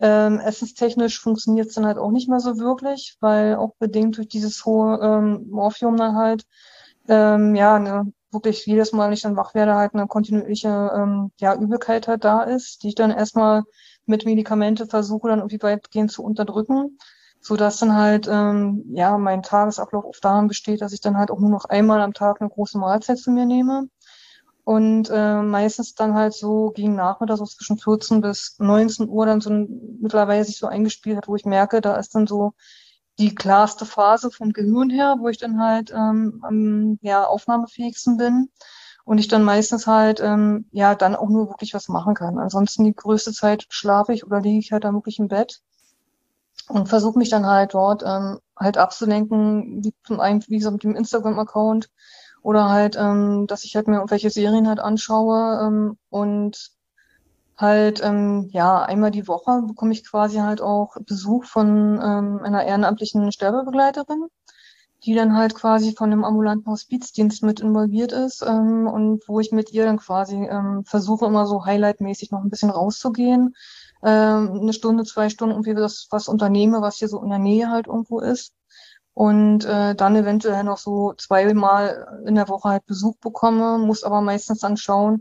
[0.00, 4.28] ähm, essenstechnisch funktioniert es dann halt auch nicht mehr so wirklich, weil auch bedingt durch
[4.28, 6.44] dieses hohe ähm, Morphium dann halt
[7.08, 11.32] ähm, ja eine wirklich jedes Mal, wenn ich dann wach werde, halt eine kontinuierliche ähm,
[11.38, 13.64] ja, Übelkeit halt da ist, die ich dann erstmal
[14.06, 16.98] mit Medikamente versuche dann irgendwie weitgehend zu unterdrücken,
[17.40, 21.30] so dass dann halt ähm, ja mein Tagesablauf oft daran besteht, dass ich dann halt
[21.30, 23.88] auch nur noch einmal am Tag eine große Mahlzeit zu mir nehme.
[24.64, 29.40] Und äh, meistens dann halt so gegen Nachmittag so zwischen 14 bis 19 Uhr dann
[29.40, 32.52] so mittlerweile sich so eingespielt hat, wo ich merke, da ist dann so
[33.20, 38.48] die klarste Phase vom Gehirn her, wo ich dann halt ähm, am ja, aufnahmefähigsten bin
[39.04, 42.38] und ich dann meistens halt ähm, ja dann auch nur wirklich was machen kann.
[42.38, 45.60] Ansonsten die größte Zeit schlafe ich oder liege ich halt dann wirklich im Bett
[46.68, 50.82] und versuche mich dann halt dort ähm, halt abzulenken, wie zum einen wie so mit
[50.82, 51.90] dem Instagram-Account
[52.42, 56.70] oder halt, ähm, dass ich halt mir irgendwelche Serien halt anschaue ähm, und
[57.60, 62.64] halt, ähm, ja, einmal die Woche bekomme ich quasi halt auch Besuch von ähm, einer
[62.64, 64.26] ehrenamtlichen Sterbebegleiterin,
[65.04, 69.52] die dann halt quasi von einem ambulanten Hospizdienst mit involviert ist ähm, und wo ich
[69.52, 73.54] mit ihr dann quasi ähm, versuche, immer so highlightmäßig noch ein bisschen rauszugehen,
[74.02, 77.70] ähm, eine Stunde, zwei Stunden irgendwie das was unternehme, was hier so in der Nähe
[77.70, 78.54] halt irgendwo ist.
[79.12, 84.20] Und äh, dann eventuell noch so zweimal in der Woche halt Besuch bekomme, muss aber
[84.22, 85.20] meistens dann schauen,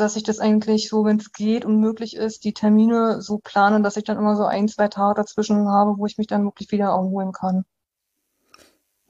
[0.00, 3.82] dass ich das eigentlich so, wenn es geht und möglich ist, die Termine so plane,
[3.82, 6.70] dass ich dann immer so ein, zwei Tage dazwischen habe, wo ich mich dann wirklich
[6.72, 7.64] wieder erholen kann.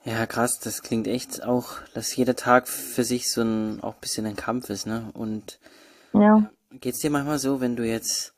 [0.04, 4.00] Ja, krass, das klingt echt auch, dass jeder Tag für sich so ein auch ein
[4.00, 5.10] bisschen ein Kampf ist, ne?
[5.12, 5.60] Und
[6.14, 6.50] ja.
[6.70, 8.34] geht's dir manchmal so, wenn du jetzt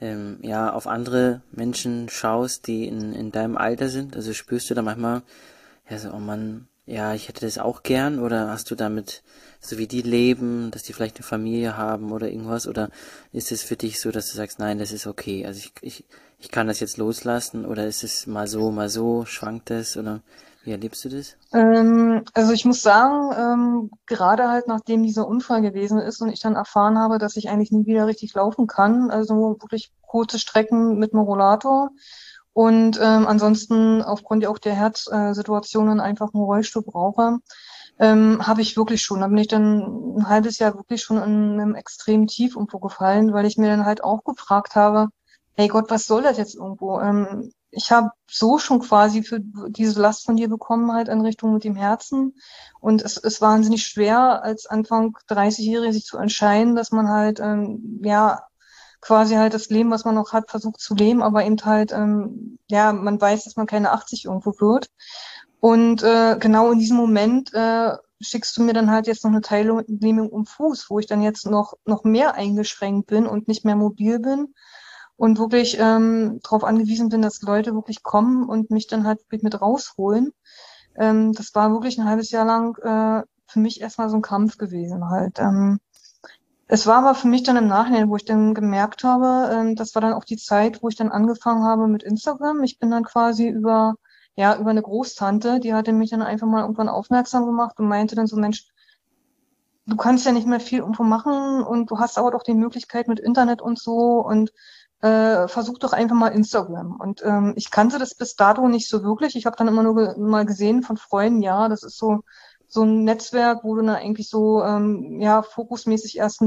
[0.00, 4.16] ähm, ja auf andere Menschen schaust, die in, in deinem Alter sind?
[4.16, 5.22] Also spürst du da manchmal,
[5.88, 9.22] ja so, oh Mann, ja, ich hätte das auch gern, oder hast du damit
[9.60, 12.68] so wie die leben, dass die vielleicht eine Familie haben oder irgendwas?
[12.68, 12.90] Oder
[13.32, 16.04] ist es für dich so, dass du sagst, nein, das ist okay, also ich, ich,
[16.38, 17.66] ich kann das jetzt loslassen?
[17.66, 19.96] Oder ist es mal so, mal so, schwankt das?
[19.96, 20.20] Oder
[20.62, 21.36] wie erlebst du das?
[21.52, 26.40] Ähm, also ich muss sagen, ähm, gerade halt nachdem dieser Unfall gewesen ist und ich
[26.40, 30.98] dann erfahren habe, dass ich eigentlich nie wieder richtig laufen kann, also wirklich kurze Strecken
[30.98, 31.90] mit dem Rollator,
[32.56, 37.40] und ähm, ansonsten aufgrund ja auch der Herzsituationen einfach einen Rollstuhl brauche,
[37.98, 39.20] ähm, habe ich wirklich schon.
[39.20, 43.34] Da bin ich dann ein halbes Jahr wirklich schon in einem extremen Tief irgendwo gefallen,
[43.34, 45.10] weil ich mir dann halt auch gefragt habe,
[45.52, 46.98] hey Gott, was soll das jetzt irgendwo?
[46.98, 49.38] Ähm, ich habe so schon quasi für
[49.68, 52.36] diese Last von dir bekommen, halt in Richtung mit dem Herzen.
[52.80, 58.00] Und es ist wahnsinnig schwer, als Anfang 30-Jährige sich zu entscheiden, dass man halt, ähm,
[58.02, 58.46] ja,
[59.06, 62.58] quasi halt das Leben, was man noch hat, versucht zu leben, aber eben halt, ähm,
[62.68, 64.90] ja, man weiß, dass man keine 80 irgendwo wird.
[65.60, 69.42] Und äh, genau in diesem Moment äh, schickst du mir dann halt jetzt noch eine
[69.42, 73.76] Teilnehmung um Fuß, wo ich dann jetzt noch, noch mehr eingeschränkt bin und nicht mehr
[73.76, 74.54] mobil bin
[75.16, 79.60] und wirklich ähm, darauf angewiesen bin, dass Leute wirklich kommen und mich dann halt mit
[79.60, 80.32] rausholen.
[80.96, 84.58] Ähm, das war wirklich ein halbes Jahr lang äh, für mich erstmal so ein Kampf
[84.58, 85.38] gewesen halt.
[85.38, 85.78] Ähm,
[86.68, 89.94] es war aber für mich dann im Nachhinein, wo ich dann gemerkt habe, ähm, das
[89.94, 92.62] war dann auch die Zeit, wo ich dann angefangen habe mit Instagram.
[92.64, 93.94] Ich bin dann quasi über
[94.36, 98.14] ja, über eine Großtante, die hatte mich dann einfach mal irgendwann aufmerksam gemacht und meinte
[98.14, 98.66] dann so, Mensch,
[99.86, 103.08] du kannst ja nicht mehr viel irgendwo machen und du hast aber doch die Möglichkeit
[103.08, 104.52] mit Internet und so und
[105.00, 106.96] äh, versuch doch einfach mal Instagram.
[107.00, 109.36] Und ähm, ich kannte das bis dato nicht so wirklich.
[109.36, 112.20] Ich habe dann immer nur ge mal gesehen von Freunden, ja, das ist so
[112.68, 116.42] so ein Netzwerk, wo du dann eigentlich so ähm, ja fokusmäßig erst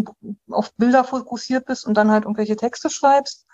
[0.49, 3.45] auf Bilder fokussiert bist und dann halt irgendwelche Texte schreibst.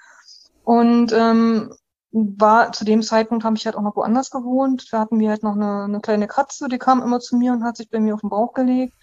[0.64, 1.74] Und ähm,
[2.12, 4.88] war zu dem Zeitpunkt habe ich halt auch noch woanders gewohnt.
[4.92, 7.64] Da hatten wir halt noch eine, eine kleine Katze, die kam immer zu mir und
[7.64, 8.96] hat sich bei mir auf den Bauch gelegt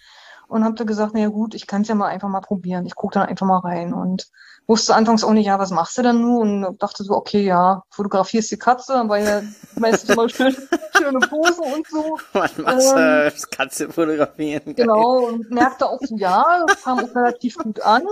[0.53, 2.85] und habe da gesagt, naja gut, ich kann es ja mal einfach mal probieren.
[2.85, 4.27] Ich gucke dann einfach mal rein und
[4.67, 6.63] wusste anfangs auch nicht, ja, was machst du denn nun?
[6.63, 9.41] Und dachte so, okay, ja, fotografierst die Katze, weil ja
[9.75, 10.55] meistens immer schön,
[10.97, 12.17] schöne Pose und so.
[12.33, 12.99] Was machst du?
[12.99, 14.75] Ähm, Katze fotografieren.
[14.75, 18.03] Genau, und merkte auch so, ja, kam auch relativ gut an.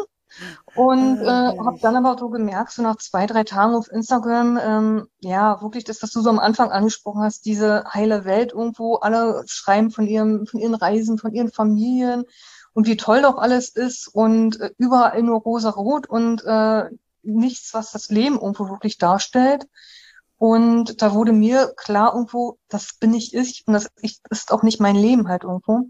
[0.76, 5.08] Und äh, habe dann aber so gemerkt, so nach zwei, drei Tagen auf Instagram, ähm,
[5.20, 9.44] ja, wirklich das, was du so am Anfang angesprochen hast, diese heile Welt irgendwo, alle
[9.48, 12.24] schreiben von ihrem, von ihren Reisen, von ihren Familien
[12.74, 16.86] und wie toll doch alles ist und äh, überall nur rosa-rot und äh,
[17.24, 19.68] nichts, was das Leben irgendwo wirklich darstellt.
[20.38, 23.90] Und da wurde mir klar irgendwo, das bin nicht ich und das
[24.30, 25.90] ist auch nicht mein Leben halt irgendwo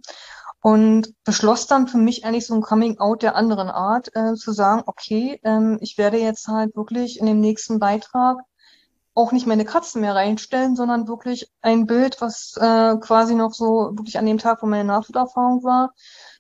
[0.62, 4.52] und beschloss dann für mich eigentlich so ein Coming Out der anderen Art, äh, zu
[4.52, 8.38] sagen, okay, ähm, ich werde jetzt halt wirklich in dem nächsten Beitrag
[9.14, 13.92] auch nicht meine Katzen mehr reinstellen, sondern wirklich ein Bild, was äh, quasi noch so
[13.94, 15.94] wirklich an dem Tag, wo meine Nahtoderfahrung war,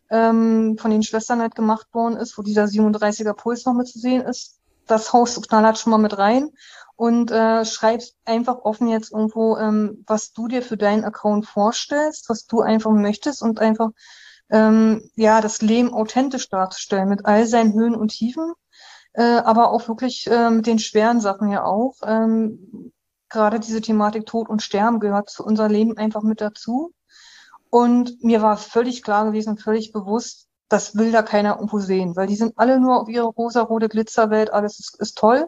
[0.09, 3.99] ähm, von den Schwestern halt gemacht worden ist, wo dieser 37er Puls noch mit zu
[3.99, 4.59] sehen ist.
[4.87, 6.49] Das haust du knallhart schon mal mit rein
[7.01, 12.29] und äh, schreibst einfach offen jetzt irgendwo, ähm, was du dir für deinen Account vorstellst,
[12.29, 13.89] was du einfach möchtest und einfach
[14.51, 18.53] ähm, ja das Leben authentisch darzustellen mit all seinen Höhen und Tiefen,
[19.13, 21.95] äh, aber auch wirklich äh, mit den schweren Sachen ja auch.
[22.05, 22.91] Ähm,
[23.29, 26.93] Gerade diese Thematik Tod und Sterben gehört zu unser Leben einfach mit dazu.
[27.71, 32.27] Und mir war völlig klar gewesen, völlig bewusst, das will da keiner irgendwo sehen, weil
[32.27, 35.47] die sind alle nur auf ihre rosa-rote Glitzerwelt, alles ist, ist toll.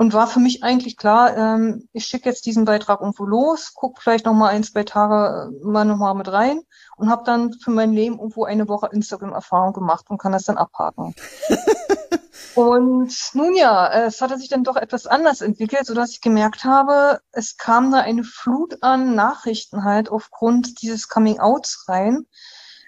[0.00, 4.00] Und war für mich eigentlich klar, ähm, ich schicke jetzt diesen Beitrag irgendwo los, guck
[4.00, 6.62] vielleicht noch mal ein, zwei Tage äh, mal noch mal mit rein
[6.96, 10.56] und habe dann für mein Leben irgendwo eine Woche Instagram-Erfahrung gemacht und kann das dann
[10.56, 11.14] abhaken.
[12.54, 16.64] und nun ja, es hatte sich dann doch etwas anders entwickelt, so dass ich gemerkt
[16.64, 22.24] habe, es kam da eine Flut an Nachrichten halt aufgrund dieses Coming-Outs rein.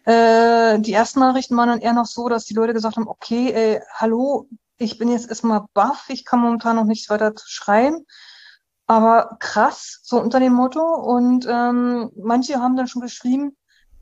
[0.06, 3.52] Äh, die ersten Nachrichten waren dann eher noch so, dass die Leute gesagt haben, okay,
[3.52, 4.48] ey, hallo,
[4.82, 8.04] ich bin jetzt erstmal baff, ich kann momentan noch nichts weiter schreiben.
[8.86, 10.82] Aber krass, so unter dem Motto.
[10.82, 13.56] Und ähm, manche haben dann schon geschrieben,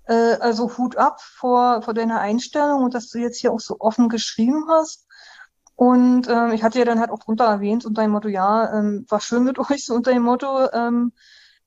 [0.06, 3.76] äh, also Hut ab vor, vor deiner Einstellung und dass du jetzt hier auch so
[3.78, 5.06] offen geschrieben hast.
[5.76, 9.06] Und ähm, ich hatte ja dann halt auch drunter erwähnt unter dem Motto, ja, ähm,
[9.08, 11.12] war schön mit euch, so unter dem Motto, ähm,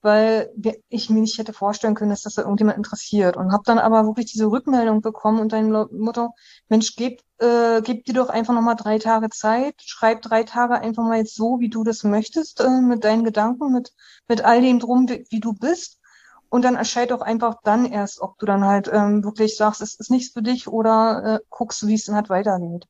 [0.04, 0.52] weil
[0.90, 3.38] ich mir nicht hätte vorstellen können, dass das da irgendjemand interessiert.
[3.38, 6.36] Und habe dann aber wirklich diese Rückmeldung bekommen und dein Motto,
[6.68, 11.04] Mensch, gib, äh, gib dir doch einfach nochmal drei Tage Zeit, schreib drei Tage einfach
[11.04, 13.94] mal jetzt so, wie du das möchtest, äh, mit deinen Gedanken, mit,
[14.28, 16.00] mit all dem drum, wie, wie du bist.
[16.50, 19.96] Und dann erscheint auch einfach dann erst, ob du dann halt ähm, wirklich sagst, es
[19.96, 22.86] ist nichts für dich oder äh, guckst, wie es dann halt weitergeht.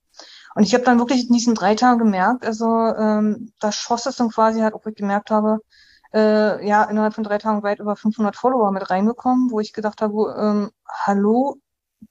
[0.56, 4.18] Und ich habe dann wirklich in diesen drei Tagen gemerkt, also ähm, da schoss es
[4.18, 5.60] dann quasi halt, ob ich gemerkt habe,
[6.14, 10.02] äh, ja innerhalb von drei Tagen weit über 500 Follower mit reinbekommen, wo ich gedacht
[10.02, 11.58] habe, ähm, hallo,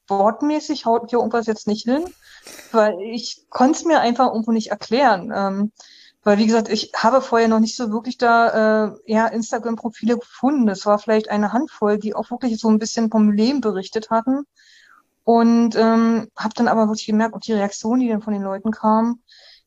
[0.08, 2.04] wortmäßig haut hier irgendwas jetzt nicht hin,
[2.72, 5.32] weil ich konnte es mir einfach irgendwo nicht erklären.
[5.34, 5.72] Ähm,
[6.24, 10.66] weil, wie gesagt, ich habe vorher noch nicht so wirklich da äh, ja, Instagram-Profile gefunden.
[10.66, 14.44] Das war vielleicht eine Handvoll, die auch wirklich so ein bisschen vom Leben berichtet hatten.
[15.24, 18.70] Und ähm, habe dann aber wirklich gemerkt, auch die Reaktion, die dann von den Leuten
[18.70, 19.20] kam,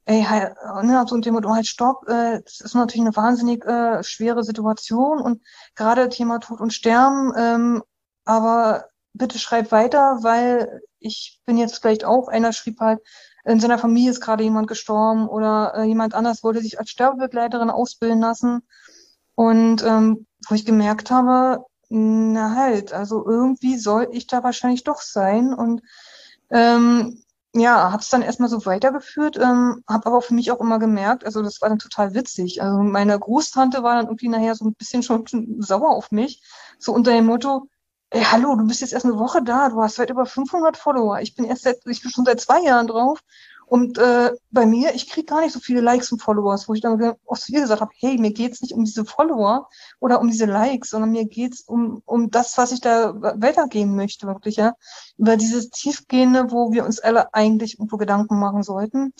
[0.05, 3.65] ey, halt, ne, so ein Thema, oh, halt, stopp, äh, das ist natürlich eine wahnsinnig
[3.65, 5.41] äh, schwere Situation und
[5.75, 7.83] gerade Thema Tod und Sterben, ähm,
[8.25, 12.99] aber bitte schreib weiter, weil ich bin jetzt vielleicht auch, einer schrieb halt,
[13.45, 17.69] in seiner Familie ist gerade jemand gestorben oder äh, jemand anders wollte sich als Sterbebegleiterin
[17.69, 18.67] ausbilden lassen.
[19.35, 25.01] Und ähm, wo ich gemerkt habe, na halt, also irgendwie soll ich da wahrscheinlich doch
[25.01, 25.53] sein.
[25.53, 25.81] Und
[26.49, 27.21] ähm,
[27.59, 31.25] ja, habe es dann erstmal so weitergeführt, ähm, habe aber für mich auch immer gemerkt,
[31.25, 32.61] also das war dann total witzig.
[32.61, 35.25] Also meine Großtante war dann irgendwie nachher so ein bisschen schon
[35.59, 36.43] sauer auf mich,
[36.79, 37.69] so unter dem Motto,
[38.09, 41.19] ey, hallo, du bist jetzt erst eine Woche da, du hast seit über 500 Follower,
[41.21, 43.21] ich bin erst seit, ich bin schon seit zwei Jahren drauf
[43.67, 46.81] und äh, bei mir, ich kriege gar nicht so viele Likes und Followers, wo ich
[46.81, 50.27] dann auch zu ihr gesagt habe, hey, mir geht's nicht um diese Follower oder um
[50.27, 54.73] diese Likes, sondern mir geht's um, um das, was ich da weitergehen möchte, wirklich, ja.
[55.17, 59.13] Über dieses Tiefgehende, wo wir uns alle eigentlich irgendwo Gedanken machen sollten.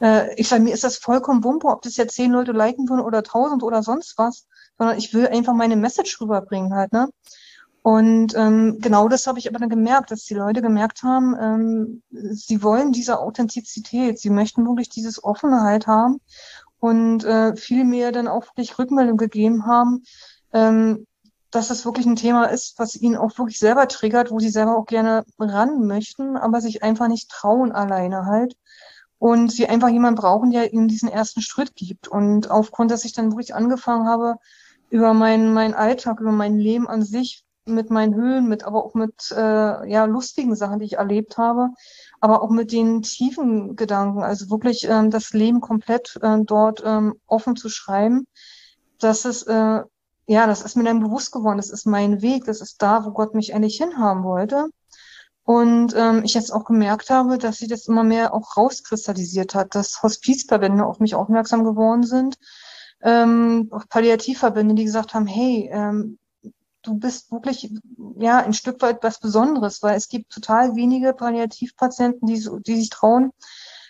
[0.00, 3.04] Äh, ich sage, mir ist das vollkommen wumpe, ob das jetzt zehn Leute liken würden
[3.04, 4.46] oder tausend oder sonst was,
[4.78, 7.08] sondern ich will einfach meine Message rüberbringen halt, ne?
[7.82, 12.02] Und ähm, genau das habe ich aber dann gemerkt, dass die Leute gemerkt haben, ähm,
[12.10, 16.20] sie wollen diese Authentizität, sie möchten wirklich dieses Offenheit haben
[16.78, 20.02] und äh, viel mehr dann auch wirklich Rückmeldung gegeben haben,
[20.52, 21.06] ähm,
[21.50, 24.76] dass es wirklich ein Thema ist, was ihnen auch wirklich selber triggert, wo sie selber
[24.76, 28.56] auch gerne ran möchten, aber sich einfach nicht trauen alleine halt.
[29.18, 32.08] Und sie einfach jemanden brauchen, der ihnen diesen ersten Schritt gibt.
[32.08, 34.36] Und aufgrund, dass ich dann wirklich angefangen habe,
[34.88, 38.94] über meinen, meinen Alltag, über mein Leben an sich mit meinen Höhen, mit aber auch
[38.94, 41.70] mit äh, ja lustigen Sachen, die ich erlebt habe,
[42.20, 47.14] aber auch mit den tiefen Gedanken, also wirklich ähm, das Leben komplett äh, dort ähm,
[47.26, 48.26] offen zu schreiben.
[48.98, 49.82] Das ist äh,
[50.30, 51.56] ja, das ist mir dann bewusst geworden.
[51.56, 52.44] Das ist mein Weg.
[52.44, 54.68] Das ist da, wo Gott mich eigentlich hinhaben wollte.
[55.42, 59.74] Und ähm, ich jetzt auch gemerkt habe, dass sich das immer mehr auch rauskristallisiert hat,
[59.74, 62.38] dass Hospizverbände auf mich aufmerksam geworden sind,
[63.02, 66.18] ähm, auch Palliativverbände, die gesagt haben, hey, ähm,
[66.82, 67.72] du bist wirklich
[68.16, 72.76] ja ein Stück weit was Besonderes, weil es gibt total wenige Palliativpatienten, die, so, die
[72.76, 73.32] sich trauen,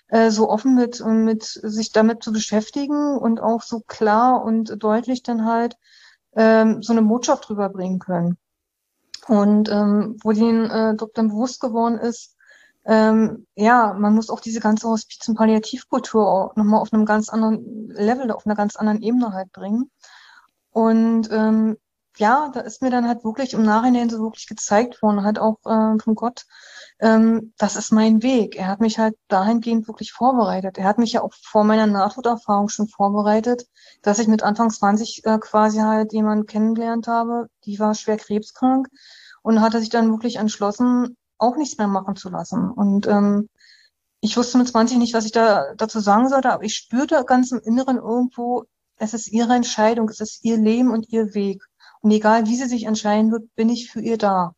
[0.09, 5.23] äh, so offen mit, mit sich damit zu beschäftigen und auch so klar und deutlich
[5.23, 5.77] dann halt
[6.35, 8.37] ähm, so eine Botschaft rüberbringen können.
[9.27, 12.37] Und ähm, wo denen äh, dann bewusst geworden ist,
[12.87, 17.91] ähm, ja, man muss auch diese ganze Hospiz- und Palliativkultur nochmal auf einem ganz anderen
[17.91, 19.91] Level, auf einer ganz anderen Ebene halt bringen.
[20.71, 21.77] Und ähm,
[22.21, 25.59] ja, da ist mir dann halt wirklich im Nachhinein so wirklich gezeigt worden, halt auch
[25.65, 26.45] äh, von Gott,
[27.01, 28.57] ähm, das ist mein Weg.
[28.57, 30.79] Er hat mich halt dahingehend wirklich vorbereitet.
[30.79, 33.67] Er hat mich ja auch vor meiner Nahtoderfahrung schon vorbereitet,
[34.03, 38.89] dass ich mit Anfang 20 äh, quasi halt jemanden kennengelernt habe, die war schwer krebskrank
[39.43, 42.71] und hatte sich dann wirklich entschlossen, auch nichts mehr machen zu lassen.
[42.71, 43.49] Und ähm,
[44.21, 47.53] ich wusste mit 20 nicht, was ich da dazu sagen sollte, aber ich spürte ganz
[47.53, 48.65] im Inneren irgendwo,
[48.97, 51.65] es ist ihre Entscheidung, es ist ihr Leben und ihr Weg.
[52.03, 54.55] Und egal, wie sie sich entscheiden wird, bin ich für ihr da.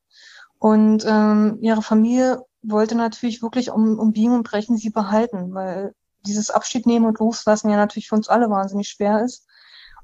[0.58, 5.94] Und ähm, ihre Familie wollte natürlich wirklich um, um Biegen und Brechen sie behalten, weil
[6.24, 9.46] dieses Abschied nehmen und loslassen ja natürlich für uns alle wahnsinnig schwer ist.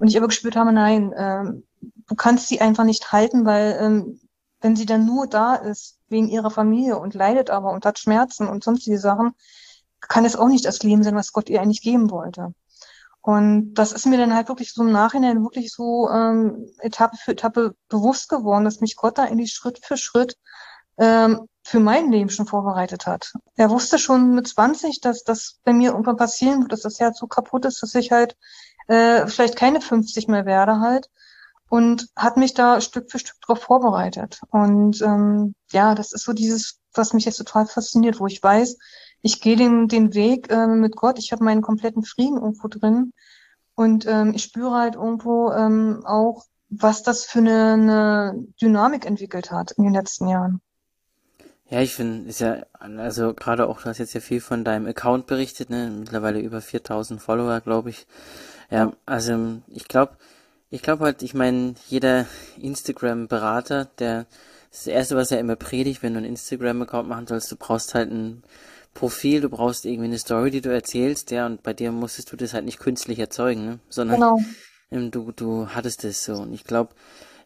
[0.01, 4.21] Und ich aber gespürt habe, nein, ähm, du kannst sie einfach nicht halten, weil ähm,
[4.61, 8.49] wenn sie dann nur da ist, wegen ihrer Familie und leidet aber und hat Schmerzen
[8.49, 9.35] und sonstige Sachen,
[10.01, 12.53] kann es auch nicht das Leben sein, was Gott ihr eigentlich geben wollte.
[13.29, 17.33] Und das ist mir dann halt wirklich so im Nachhinein wirklich so ähm, Etappe für
[17.33, 20.39] Etappe bewusst geworden, dass mich Gott da eigentlich Schritt für Schritt
[20.97, 23.35] ähm, für mein Leben schon vorbereitet hat.
[23.55, 27.19] Er wusste schon mit 20, dass das bei mir irgendwann passieren wird, dass das Herz
[27.19, 28.35] so kaputt ist, dass ich halt
[28.87, 31.11] äh, vielleicht keine 50 mehr werde halt
[31.69, 34.41] und hat mich da Stück für Stück darauf vorbereitet.
[34.49, 38.79] Und ähm, ja, das ist so dieses, was mich jetzt total fasziniert, wo ich weiß,
[39.23, 43.13] ich gehe den, den Weg äh, mit Gott, ich habe meinen kompletten Frieden irgendwo drin
[43.75, 49.51] und ähm, ich spüre halt irgendwo ähm, auch, was das für eine, eine Dynamik entwickelt
[49.51, 50.61] hat in den letzten Jahren.
[51.71, 54.87] Ja, ich finde, ist ja, also gerade auch, du hast jetzt ja viel von deinem
[54.87, 55.91] Account berichtet, ne?
[55.91, 58.07] Mittlerweile über 4000 Follower, glaube ich.
[58.71, 60.17] Ja, also ich glaube,
[60.71, 62.27] ich glaube halt, ich meine, jeder
[62.61, 64.27] Instagram-Berater, der
[64.71, 68.11] das erste, was er immer predigt, wenn du einen Instagram-Account machen sollst, du brauchst halt
[68.11, 68.43] ein
[68.95, 72.37] Profil, du brauchst irgendwie eine Story, die du erzählst, ja, und bei dir musstest du
[72.37, 73.79] das halt nicht künstlich erzeugen, ne?
[73.89, 74.41] sondern genau.
[74.91, 76.35] ähm, du, du hattest es so.
[76.35, 76.95] Und ich glaube,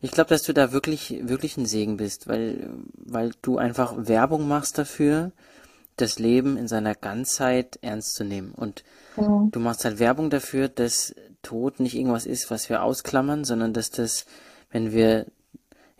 [0.00, 4.48] ich glaube, dass du da wirklich, wirklich ein Segen bist, weil, weil du einfach Werbung
[4.48, 5.32] machst dafür,
[5.96, 8.52] das Leben in seiner Ganzheit ernst zu nehmen.
[8.52, 8.82] Und
[9.14, 9.48] genau.
[9.52, 13.90] du machst halt Werbung dafür, dass Tod nicht irgendwas ist, was wir ausklammern, sondern dass
[13.90, 14.26] das,
[14.70, 15.26] wenn wir,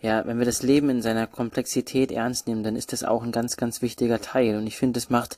[0.03, 3.31] ja, wenn wir das Leben in seiner Komplexität ernst nehmen, dann ist das auch ein
[3.31, 4.57] ganz, ganz wichtiger Teil.
[4.57, 5.37] Und ich finde, das macht,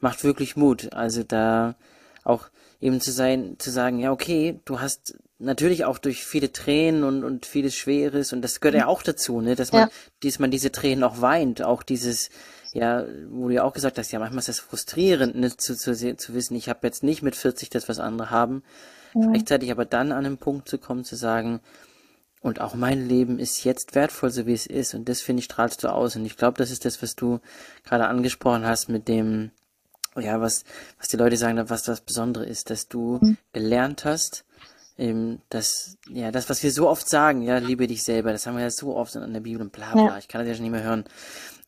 [0.00, 0.92] macht wirklich Mut.
[0.92, 1.76] Also da
[2.24, 2.48] auch
[2.80, 7.22] eben zu sein, zu sagen, ja, okay, du hast natürlich auch durch viele Tränen und,
[7.22, 9.88] und vieles Schweres und das gehört ja auch dazu, ne, dass man, ja.
[10.24, 12.30] dass man diese Tränen auch weint, auch dieses,
[12.72, 15.94] ja, wo du ja auch gesagt hast, ja, manchmal ist das frustrierend, ne, zu, zu,
[15.94, 18.62] zu wissen, ich habe jetzt nicht mit 40 das, was andere haben,
[19.14, 19.28] ja.
[19.28, 21.60] gleichzeitig aber dann an den Punkt zu kommen, zu sagen,
[22.40, 25.44] und auch mein Leben ist jetzt wertvoll, so wie es ist, und das finde ich
[25.44, 27.40] strahlst du aus, und ich glaube, das ist das, was du
[27.84, 29.50] gerade angesprochen hast mit dem,
[30.16, 30.64] ja, was,
[30.98, 33.36] was die Leute sagen, was das Besondere ist, dass du mhm.
[33.52, 34.44] gelernt hast,
[34.96, 38.56] ähm, das, ja, das, was wir so oft sagen, ja, liebe dich selber, das haben
[38.56, 40.18] wir ja so oft in der Bibel und bla bla, ja.
[40.18, 41.04] ich kann das ja schon nicht mehr hören.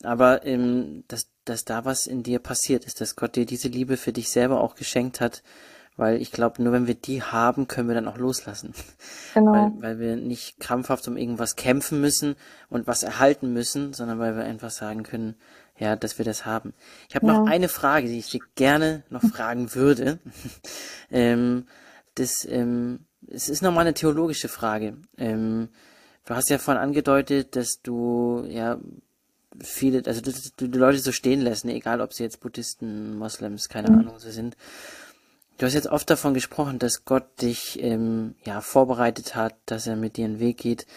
[0.03, 3.97] Aber ähm, dass, dass da was in dir passiert ist, dass Gott dir diese Liebe
[3.97, 5.43] für dich selber auch geschenkt hat,
[5.97, 8.75] weil ich glaube, nur wenn wir die haben, können wir dann auch loslassen.
[9.35, 9.53] Genau.
[9.53, 12.37] Weil, weil wir nicht krampfhaft um irgendwas kämpfen müssen
[12.69, 15.37] und was erhalten müssen, sondern weil wir einfach sagen können,
[15.79, 16.75] ja, dass wir das haben.
[17.09, 17.33] Ich habe ja.
[17.33, 20.19] noch eine Frage, die ich dir gerne noch fragen würde.
[21.11, 21.67] ähm,
[22.15, 24.97] das, ähm, es ist nochmal eine theologische Frage.
[25.17, 25.69] Ähm,
[26.25, 28.79] du hast ja vorhin angedeutet, dass du ja
[29.61, 31.75] viele, also dass du die Leute so stehen lässt, ne?
[31.75, 33.99] egal ob sie jetzt Buddhisten, Moslems, keine mhm.
[33.99, 34.57] Ahnung so sind.
[35.63, 39.95] Du hast jetzt oft davon gesprochen, dass Gott dich ähm, ja vorbereitet hat, dass er
[39.95, 40.89] mit dir einen Weg geht.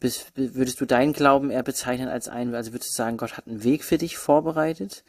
[0.00, 3.46] Bis, würdest du deinen Glauben eher bezeichnen als einen, also würdest du sagen, Gott hat
[3.46, 5.04] einen Weg für dich vorbereitet?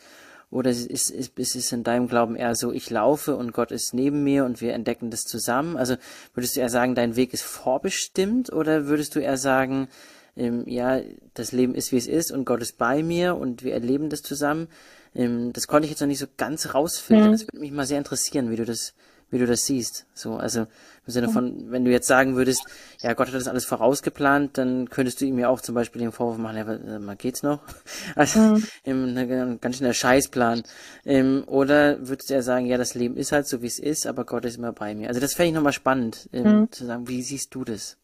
[0.52, 3.96] Oder ist, ist, ist es in deinem Glauben eher so, ich laufe und Gott ist
[3.96, 5.76] neben mir und wir entdecken das zusammen?
[5.76, 5.96] Also
[6.36, 8.54] würdest du eher sagen, dein Weg ist vorbestimmt?
[8.54, 9.88] Oder würdest du eher sagen,
[10.38, 11.02] ähm, ja,
[11.34, 14.22] das Leben ist, wie es ist und Gott ist bei mir und wir erleben das
[14.22, 14.68] zusammen?
[15.16, 17.28] Ähm, das konnte ich jetzt noch nicht so ganz rausfinden.
[17.28, 17.32] Mhm.
[17.32, 18.94] Das würde mich mal sehr interessieren, wie du das
[19.32, 20.06] wie du das siehst.
[20.14, 22.64] So, also im Sinne von, wenn du jetzt sagen würdest,
[23.02, 26.12] ja, Gott hat das alles vorausgeplant, dann könntest du ihm ja auch zum Beispiel den
[26.12, 27.62] Vorwurf machen, ja, mal geht's noch?
[28.16, 28.64] Also mhm.
[28.84, 30.64] im, ne, ganz schön der Scheißplan.
[31.06, 34.08] Ähm, oder würdest du ja sagen, ja, das Leben ist halt so, wie es ist,
[34.08, 35.08] aber Gott ist immer bei mir.
[35.08, 36.72] Also das fände ich nochmal spannend, ähm, mhm.
[36.72, 37.98] zu sagen, wie siehst du das?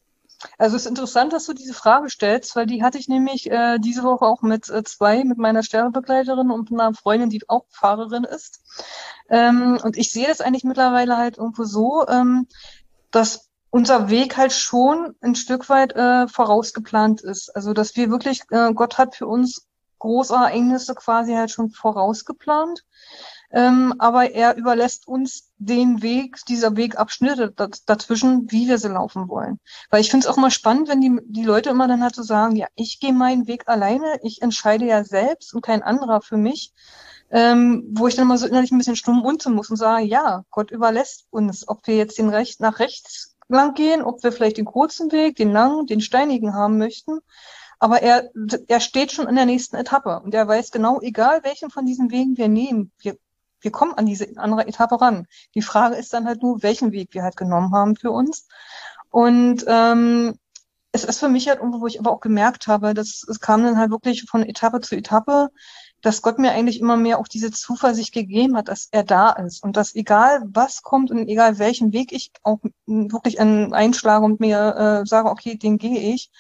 [0.58, 3.80] Also es ist interessant, dass du diese Frage stellst, weil die hatte ich nämlich äh,
[3.80, 8.24] diese Woche auch mit äh, zwei, mit meiner Sterbebegleiterin und einer Freundin, die auch Fahrerin
[8.24, 8.62] ist.
[9.30, 12.48] Ähm, und ich sehe das eigentlich mittlerweile halt irgendwo so, ähm,
[13.12, 17.56] dass unser Weg halt schon ein Stück weit äh, vorausgeplant ist.
[17.56, 19.68] Also dass wir wirklich, äh, Gott hat für uns
[20.00, 22.86] große Ereignisse quasi halt schon vorausgeplant.
[23.52, 27.54] Ähm, aber er überlässt uns den Weg, dieser Wegabschnitte
[27.86, 29.60] dazwischen, wie wir sie laufen wollen.
[29.90, 32.24] Weil ich finde es auch mal spannend, wenn die, die Leute immer dann halt so
[32.24, 36.38] sagen, ja, ich gehe meinen Weg alleine, ich entscheide ja selbst und kein anderer für
[36.38, 36.74] mich.
[37.32, 40.44] Ähm, wo ich dann mal so innerlich ein bisschen stumm unten muss und sage, ja,
[40.52, 44.58] Gott überlässt uns, ob wir jetzt den Recht nach rechts lang gehen, ob wir vielleicht
[44.58, 47.20] den kurzen Weg, den langen, den steinigen haben möchten.
[47.80, 48.32] Aber er,
[48.68, 52.10] er steht schon in der nächsten Etappe und er weiß genau, egal welchen von diesen
[52.10, 53.18] Wegen wir nehmen, wir
[53.62, 55.28] wir kommen an diese andere Etappe ran.
[55.56, 58.48] Die Frage ist dann halt nur, welchen Weg wir halt genommen haben für uns.
[59.10, 60.36] Und ähm,
[60.92, 63.64] es ist für mich halt irgendwo, wo ich aber auch gemerkt habe, dass es kam
[63.64, 65.50] dann halt wirklich von Etappe zu Etappe,
[66.02, 69.64] dass Gott mir eigentlich immer mehr auch diese Zuversicht gegeben hat, dass er da ist
[69.64, 75.02] und dass egal was kommt und egal welchen Weg ich auch wirklich einschlage und mir
[75.04, 76.32] äh, sage, okay, den gehe ich,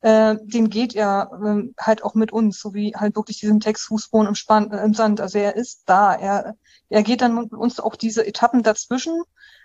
[0.00, 3.84] äh, den geht er äh, halt auch mit uns, so wie halt wirklich diesen Text
[3.84, 5.20] Fußboden im, Span äh, im Sand.
[5.20, 6.56] Also er ist da, er,
[6.88, 9.22] er geht dann mit uns auch diese Etappen dazwischen,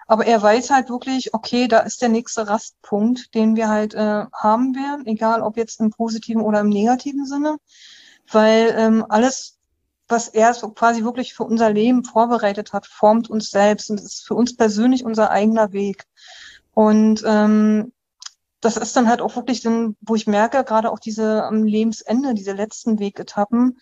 [0.07, 4.25] aber er weiß halt wirklich, okay, da ist der nächste Rastpunkt, den wir halt äh,
[4.34, 7.57] haben werden, egal ob jetzt im positiven oder im negativen Sinne
[8.34, 9.57] weil ähm, alles,
[10.07, 14.25] was er so quasi wirklich für unser Leben vorbereitet hat, formt uns selbst und ist
[14.25, 16.05] für uns persönlich unser eigener Weg.
[16.73, 17.91] Und ähm,
[18.62, 22.34] das ist dann halt auch wirklich dann, wo ich merke, gerade auch diese am Lebensende,
[22.36, 23.80] diese letzten Wegetappen,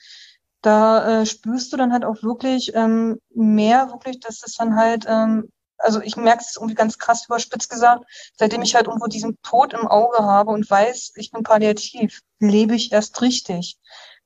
[0.61, 5.05] da äh, spürst du dann halt auch wirklich ähm, mehr wirklich, dass es dann halt,
[5.07, 8.05] ähm, also ich merke es irgendwie ganz krass überspitzt gesagt,
[8.37, 12.75] seitdem ich halt irgendwo diesen Tod im Auge habe und weiß, ich bin palliativ, lebe
[12.75, 13.77] ich erst richtig.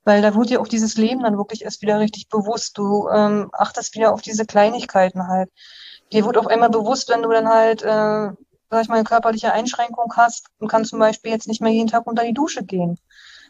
[0.06, 2.78] Weil da wurde dir auch dieses Leben dann wirklich erst wieder richtig bewusst.
[2.78, 5.49] Du ähm, achtest wieder auf diese Kleinigkeiten halt.
[6.12, 8.32] Dir wird auf einmal bewusst, wenn du dann halt, äh,
[8.74, 11.88] sag ich mal, eine körperliche Einschränkung hast und kannst zum Beispiel jetzt nicht mehr jeden
[11.88, 12.97] Tag unter die Dusche gehen.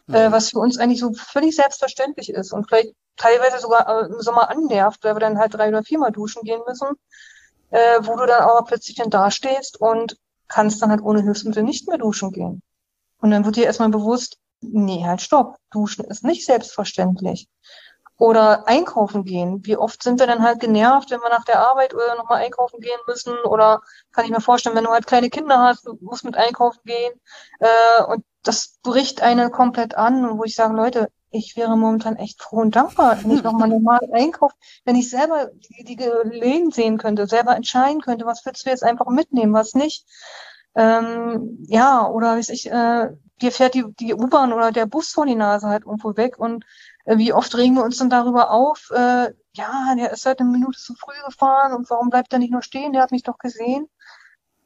[0.06, 0.14] Mhm.
[0.14, 4.20] Äh, was für uns eigentlich so völlig selbstverständlich ist und vielleicht teilweise sogar äh, im
[4.20, 6.88] Sommer annervt, weil wir dann halt drei oder viermal duschen gehen müssen,
[7.70, 10.16] äh, wo du dann aber plötzlich dann dastehst und
[10.48, 12.62] kannst dann halt ohne Hilfsmittel nicht mehr duschen gehen.
[13.20, 15.56] Und dann wird dir erstmal bewusst, nee, halt stopp.
[15.70, 17.48] Duschen ist nicht selbstverständlich.
[18.16, 19.60] Oder einkaufen gehen.
[19.64, 22.80] Wie oft sind wir dann halt genervt, wenn wir nach der Arbeit oder nochmal einkaufen
[22.80, 23.36] gehen müssen?
[23.44, 23.80] Oder
[24.12, 27.12] kann ich mir vorstellen, wenn du halt kleine Kinder hast, du musst mit einkaufen gehen.
[27.58, 32.42] Äh, und das bricht einen komplett an, wo ich sage, Leute, ich wäre momentan echt
[32.42, 34.54] froh und dankbar, wenn ich nochmal normal einkaufe,
[34.84, 38.84] wenn ich selber die, die Läden sehen könnte, selber entscheiden könnte, was willst du jetzt
[38.84, 40.06] einfach mitnehmen, was nicht.
[40.76, 43.10] Ähm, ja, oder weiß ich, äh,
[43.40, 46.64] dir fährt die, die U-Bahn oder der Bus vor die Nase halt irgendwo weg und
[47.06, 50.78] wie oft regen wir uns dann darüber auf, äh, ja, der ist halt eine Minute
[50.78, 53.88] zu früh gefahren und warum bleibt er nicht nur stehen, der hat mich doch gesehen.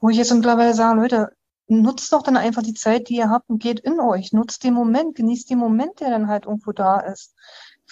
[0.00, 1.32] Wo ich jetzt mittlerweile sage, Leute,
[1.68, 4.74] nutzt doch dann einfach die Zeit, die ihr habt und geht in euch, nutzt den
[4.74, 7.34] Moment, genießt den Moment, der dann halt irgendwo da ist.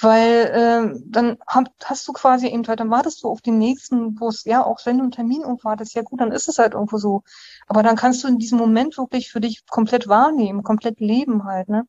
[0.01, 4.19] Weil äh, dann hab, hast du quasi eben halt, dann wartest du auf den nächsten,
[4.29, 6.75] es ja auch, wenn du einen Termin irgendwo hattest, ja gut, dann ist es halt
[6.75, 7.23] irgendwo so.
[7.67, 11.69] Aber dann kannst du in diesem Moment wirklich für dich komplett wahrnehmen, komplett leben halt,
[11.69, 11.87] ne?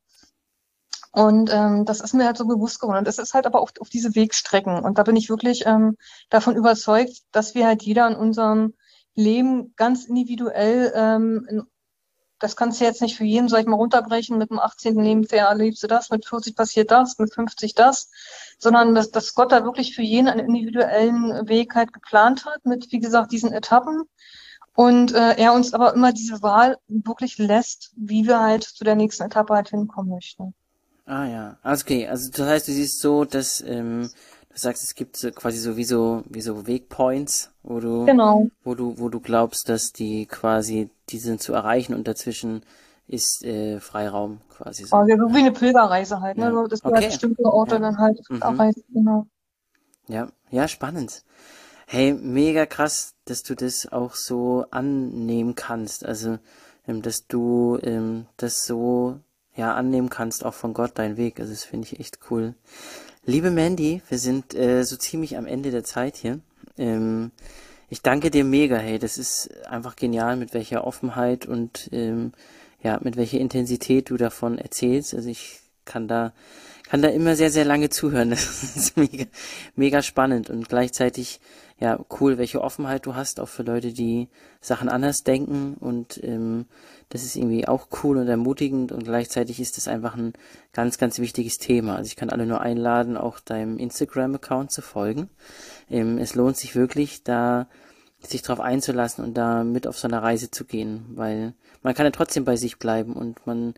[1.12, 3.00] Und ähm, das ist mir halt so bewusst geworden.
[3.00, 4.80] Und das ist halt aber auch auf diese Wegstrecken.
[4.80, 5.98] Und da bin ich wirklich ähm,
[6.30, 8.74] davon überzeugt, dass wir halt jeder in unserem
[9.16, 11.68] Leben ganz individuell ähm,
[12.40, 14.38] das kannst du jetzt nicht für jeden, sag ich mal, runterbrechen.
[14.38, 15.00] Mit dem 18.
[15.00, 18.12] Lebensjahr erlebst du das, mit 40 passiert das, mit 50 das,
[18.60, 22.92] sondern dass, dass Gott da wirklich für jeden einen individuellen Weg halt geplant hat, mit,
[22.92, 24.04] wie gesagt, diesen Etappen.
[24.76, 28.96] Und äh, er uns aber immer diese Wahl wirklich lässt, wie wir halt zu der
[28.96, 30.54] nächsten Etappe halt hinkommen möchten.
[31.08, 34.10] Ah ja, also okay, also das heißt, du siehst so, dass ähm,
[34.50, 38.48] du sagst, es gibt so quasi so wie so wie so Wegpoints, wo du genau.
[38.66, 42.62] wo du wo du glaubst, dass die quasi die sind zu erreichen und dazwischen
[43.08, 44.98] ist äh, Freiraum quasi so.
[44.98, 46.46] Also wie eine Pilgerreise halt, ne?
[46.46, 46.52] Ja.
[46.52, 47.04] So, dass du halt okay.
[47.04, 47.80] halt bestimmte Orte ja.
[47.80, 48.42] dann halt mhm.
[48.42, 49.28] erreichst, genau.
[50.10, 51.24] Ja, ja, spannend.
[51.86, 56.06] Hey, mega krass, dass du das auch so annehmen kannst.
[56.06, 56.38] Also,
[56.86, 59.20] ähm, dass du ähm, das so
[59.58, 61.40] ja annehmen kannst, auch von Gott dein Weg.
[61.40, 62.54] Also das finde ich echt cool.
[63.26, 66.40] Liebe Mandy, wir sind äh, so ziemlich am Ende der Zeit hier.
[66.78, 67.32] Ähm,
[67.90, 72.32] ich danke dir mega, hey, das ist einfach genial, mit welcher Offenheit und ähm,
[72.82, 75.14] ja, mit welcher Intensität du davon erzählst.
[75.14, 76.34] Also ich kann da
[76.90, 78.30] kann da immer sehr, sehr lange zuhören.
[78.38, 79.26] Das ist mega,
[79.76, 81.40] mega spannend und gleichzeitig
[81.80, 84.30] ja cool, welche Offenheit du hast, auch für Leute, die
[84.62, 86.66] Sachen anders denken und ähm,
[87.10, 90.34] das ist irgendwie auch cool und ermutigend und gleichzeitig ist das einfach ein
[90.74, 91.96] ganz, ganz wichtiges Thema.
[91.96, 95.30] Also ich kann alle nur einladen, auch deinem Instagram-Account zu folgen.
[95.90, 97.68] Ähm, es lohnt sich wirklich, da
[98.20, 101.54] sich drauf einzulassen und da mit auf so eine Reise zu gehen, weil
[101.84, 103.76] man kann ja trotzdem bei sich bleiben und man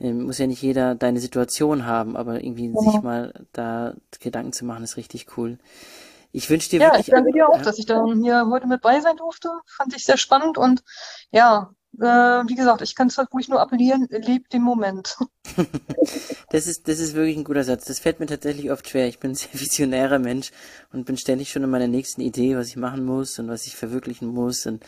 [0.00, 2.80] ähm, muss ja nicht jeder deine Situation haben, aber irgendwie ja.
[2.80, 5.58] sich mal da Gedanken zu machen, ist richtig cool.
[6.32, 7.06] Ich wünsche dir ja, wirklich.
[7.06, 9.50] Ja, ich danke dir auch, dass ich dann hier heute mit bei sein durfte.
[9.66, 10.82] Fand ich sehr spannend und
[11.30, 15.16] ja, äh, wie gesagt, ich kann es halt ruhig nur appellieren, lebt den Moment.
[16.50, 17.84] das ist, das ist wirklich ein guter Satz.
[17.84, 19.08] Das fällt mir tatsächlich oft schwer.
[19.08, 20.52] Ich bin ein sehr visionärer Mensch
[20.92, 23.76] und bin ständig schon in meiner nächsten Idee, was ich machen muss und was ich
[23.76, 24.84] verwirklichen muss und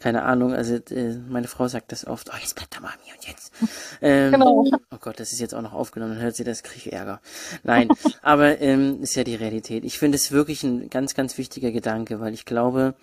[0.00, 0.52] keine Ahnung.
[0.52, 2.30] Also äh, meine Frau sagt das oft.
[2.32, 3.52] Oh, jetzt bleibt da Mami und jetzt.
[4.00, 4.64] Ähm, genau.
[4.92, 6.14] Oh Gott, das ist jetzt auch noch aufgenommen.
[6.14, 7.20] Dann hört sie das, kriege ich Ärger.
[7.64, 7.88] Nein,
[8.22, 9.84] aber ähm, ist ja die Realität.
[9.84, 12.94] Ich finde es wirklich ein ganz, ganz wichtiger Gedanke, weil ich glaube,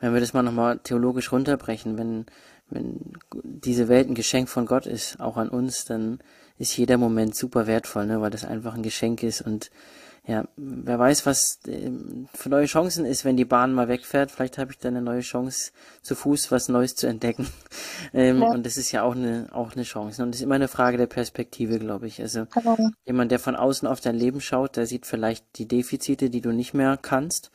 [0.00, 2.26] wenn wir das mal nochmal theologisch runterbrechen, wenn
[2.70, 6.18] wenn diese Welt ein Geschenk von Gott ist, auch an uns, dann
[6.58, 9.70] ist jeder Moment super wertvoll, ne, weil das einfach ein Geschenk ist und
[10.28, 11.90] ja, wer weiß, was äh,
[12.34, 14.30] für neue Chancen ist, wenn die Bahn mal wegfährt.
[14.30, 15.72] Vielleicht habe ich dann eine neue Chance,
[16.02, 17.48] zu Fuß was Neues zu entdecken.
[18.12, 18.48] ähm, ja.
[18.50, 20.22] Und das ist ja auch eine, auch eine Chance.
[20.22, 22.20] Und das ist immer eine Frage der Perspektive, glaube ich.
[22.20, 22.76] Also genau.
[23.06, 26.52] jemand, der von außen auf dein Leben schaut, der sieht vielleicht die Defizite, die du
[26.52, 27.50] nicht mehr kannst.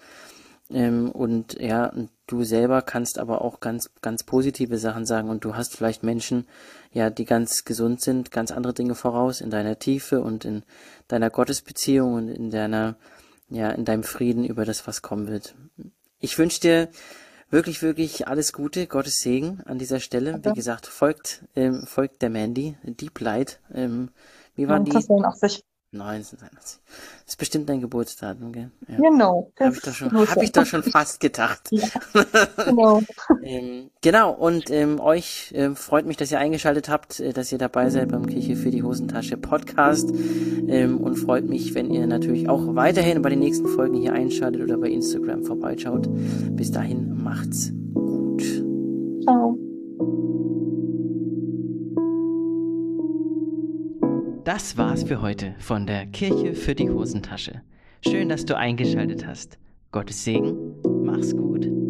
[0.71, 1.93] Ähm, und ja,
[2.27, 6.47] du selber kannst aber auch ganz, ganz positive Sachen sagen und du hast vielleicht Menschen,
[6.91, 10.63] ja, die ganz gesund sind, ganz andere Dinge voraus in deiner Tiefe und in
[11.07, 12.95] deiner Gottesbeziehung und in deiner,
[13.49, 15.55] ja, in deinem Frieden über das, was kommen wird.
[16.19, 16.89] Ich wünsche dir
[17.49, 20.39] wirklich, wirklich alles Gute, Gottes Segen an dieser Stelle.
[20.43, 23.59] Wie gesagt, folgt, ähm, folgt der Mandy, Deep Light.
[23.73, 24.09] Ähm,
[24.55, 24.91] wie waren die?
[25.93, 26.79] 1981.
[26.85, 28.71] Das ist bestimmt dein Geburtsdatum, gell?
[28.87, 28.97] Ja.
[28.97, 29.51] Genau.
[29.59, 31.69] Habe ich, doch schon, hab ich doch schon fast gedacht.
[31.71, 31.87] Ja,
[32.65, 33.01] genau.
[33.43, 37.57] ähm, genau, und ähm, euch äh, freut mich, dass ihr eingeschaltet habt, äh, dass ihr
[37.57, 40.11] dabei seid beim Kirche für die Hosentasche Podcast.
[40.67, 44.61] Ähm, und freut mich, wenn ihr natürlich auch weiterhin bei den nächsten Folgen hier einschaltet
[44.61, 46.07] oder bei Instagram vorbeischaut.
[46.55, 48.43] Bis dahin, macht's gut.
[49.23, 49.57] Ciao.
[54.43, 57.61] Das war's für heute von der Kirche für die Hosentasche.
[58.05, 59.57] Schön, dass du eingeschaltet hast.
[59.93, 60.75] Gottes Segen,
[61.05, 61.82] mach's gut.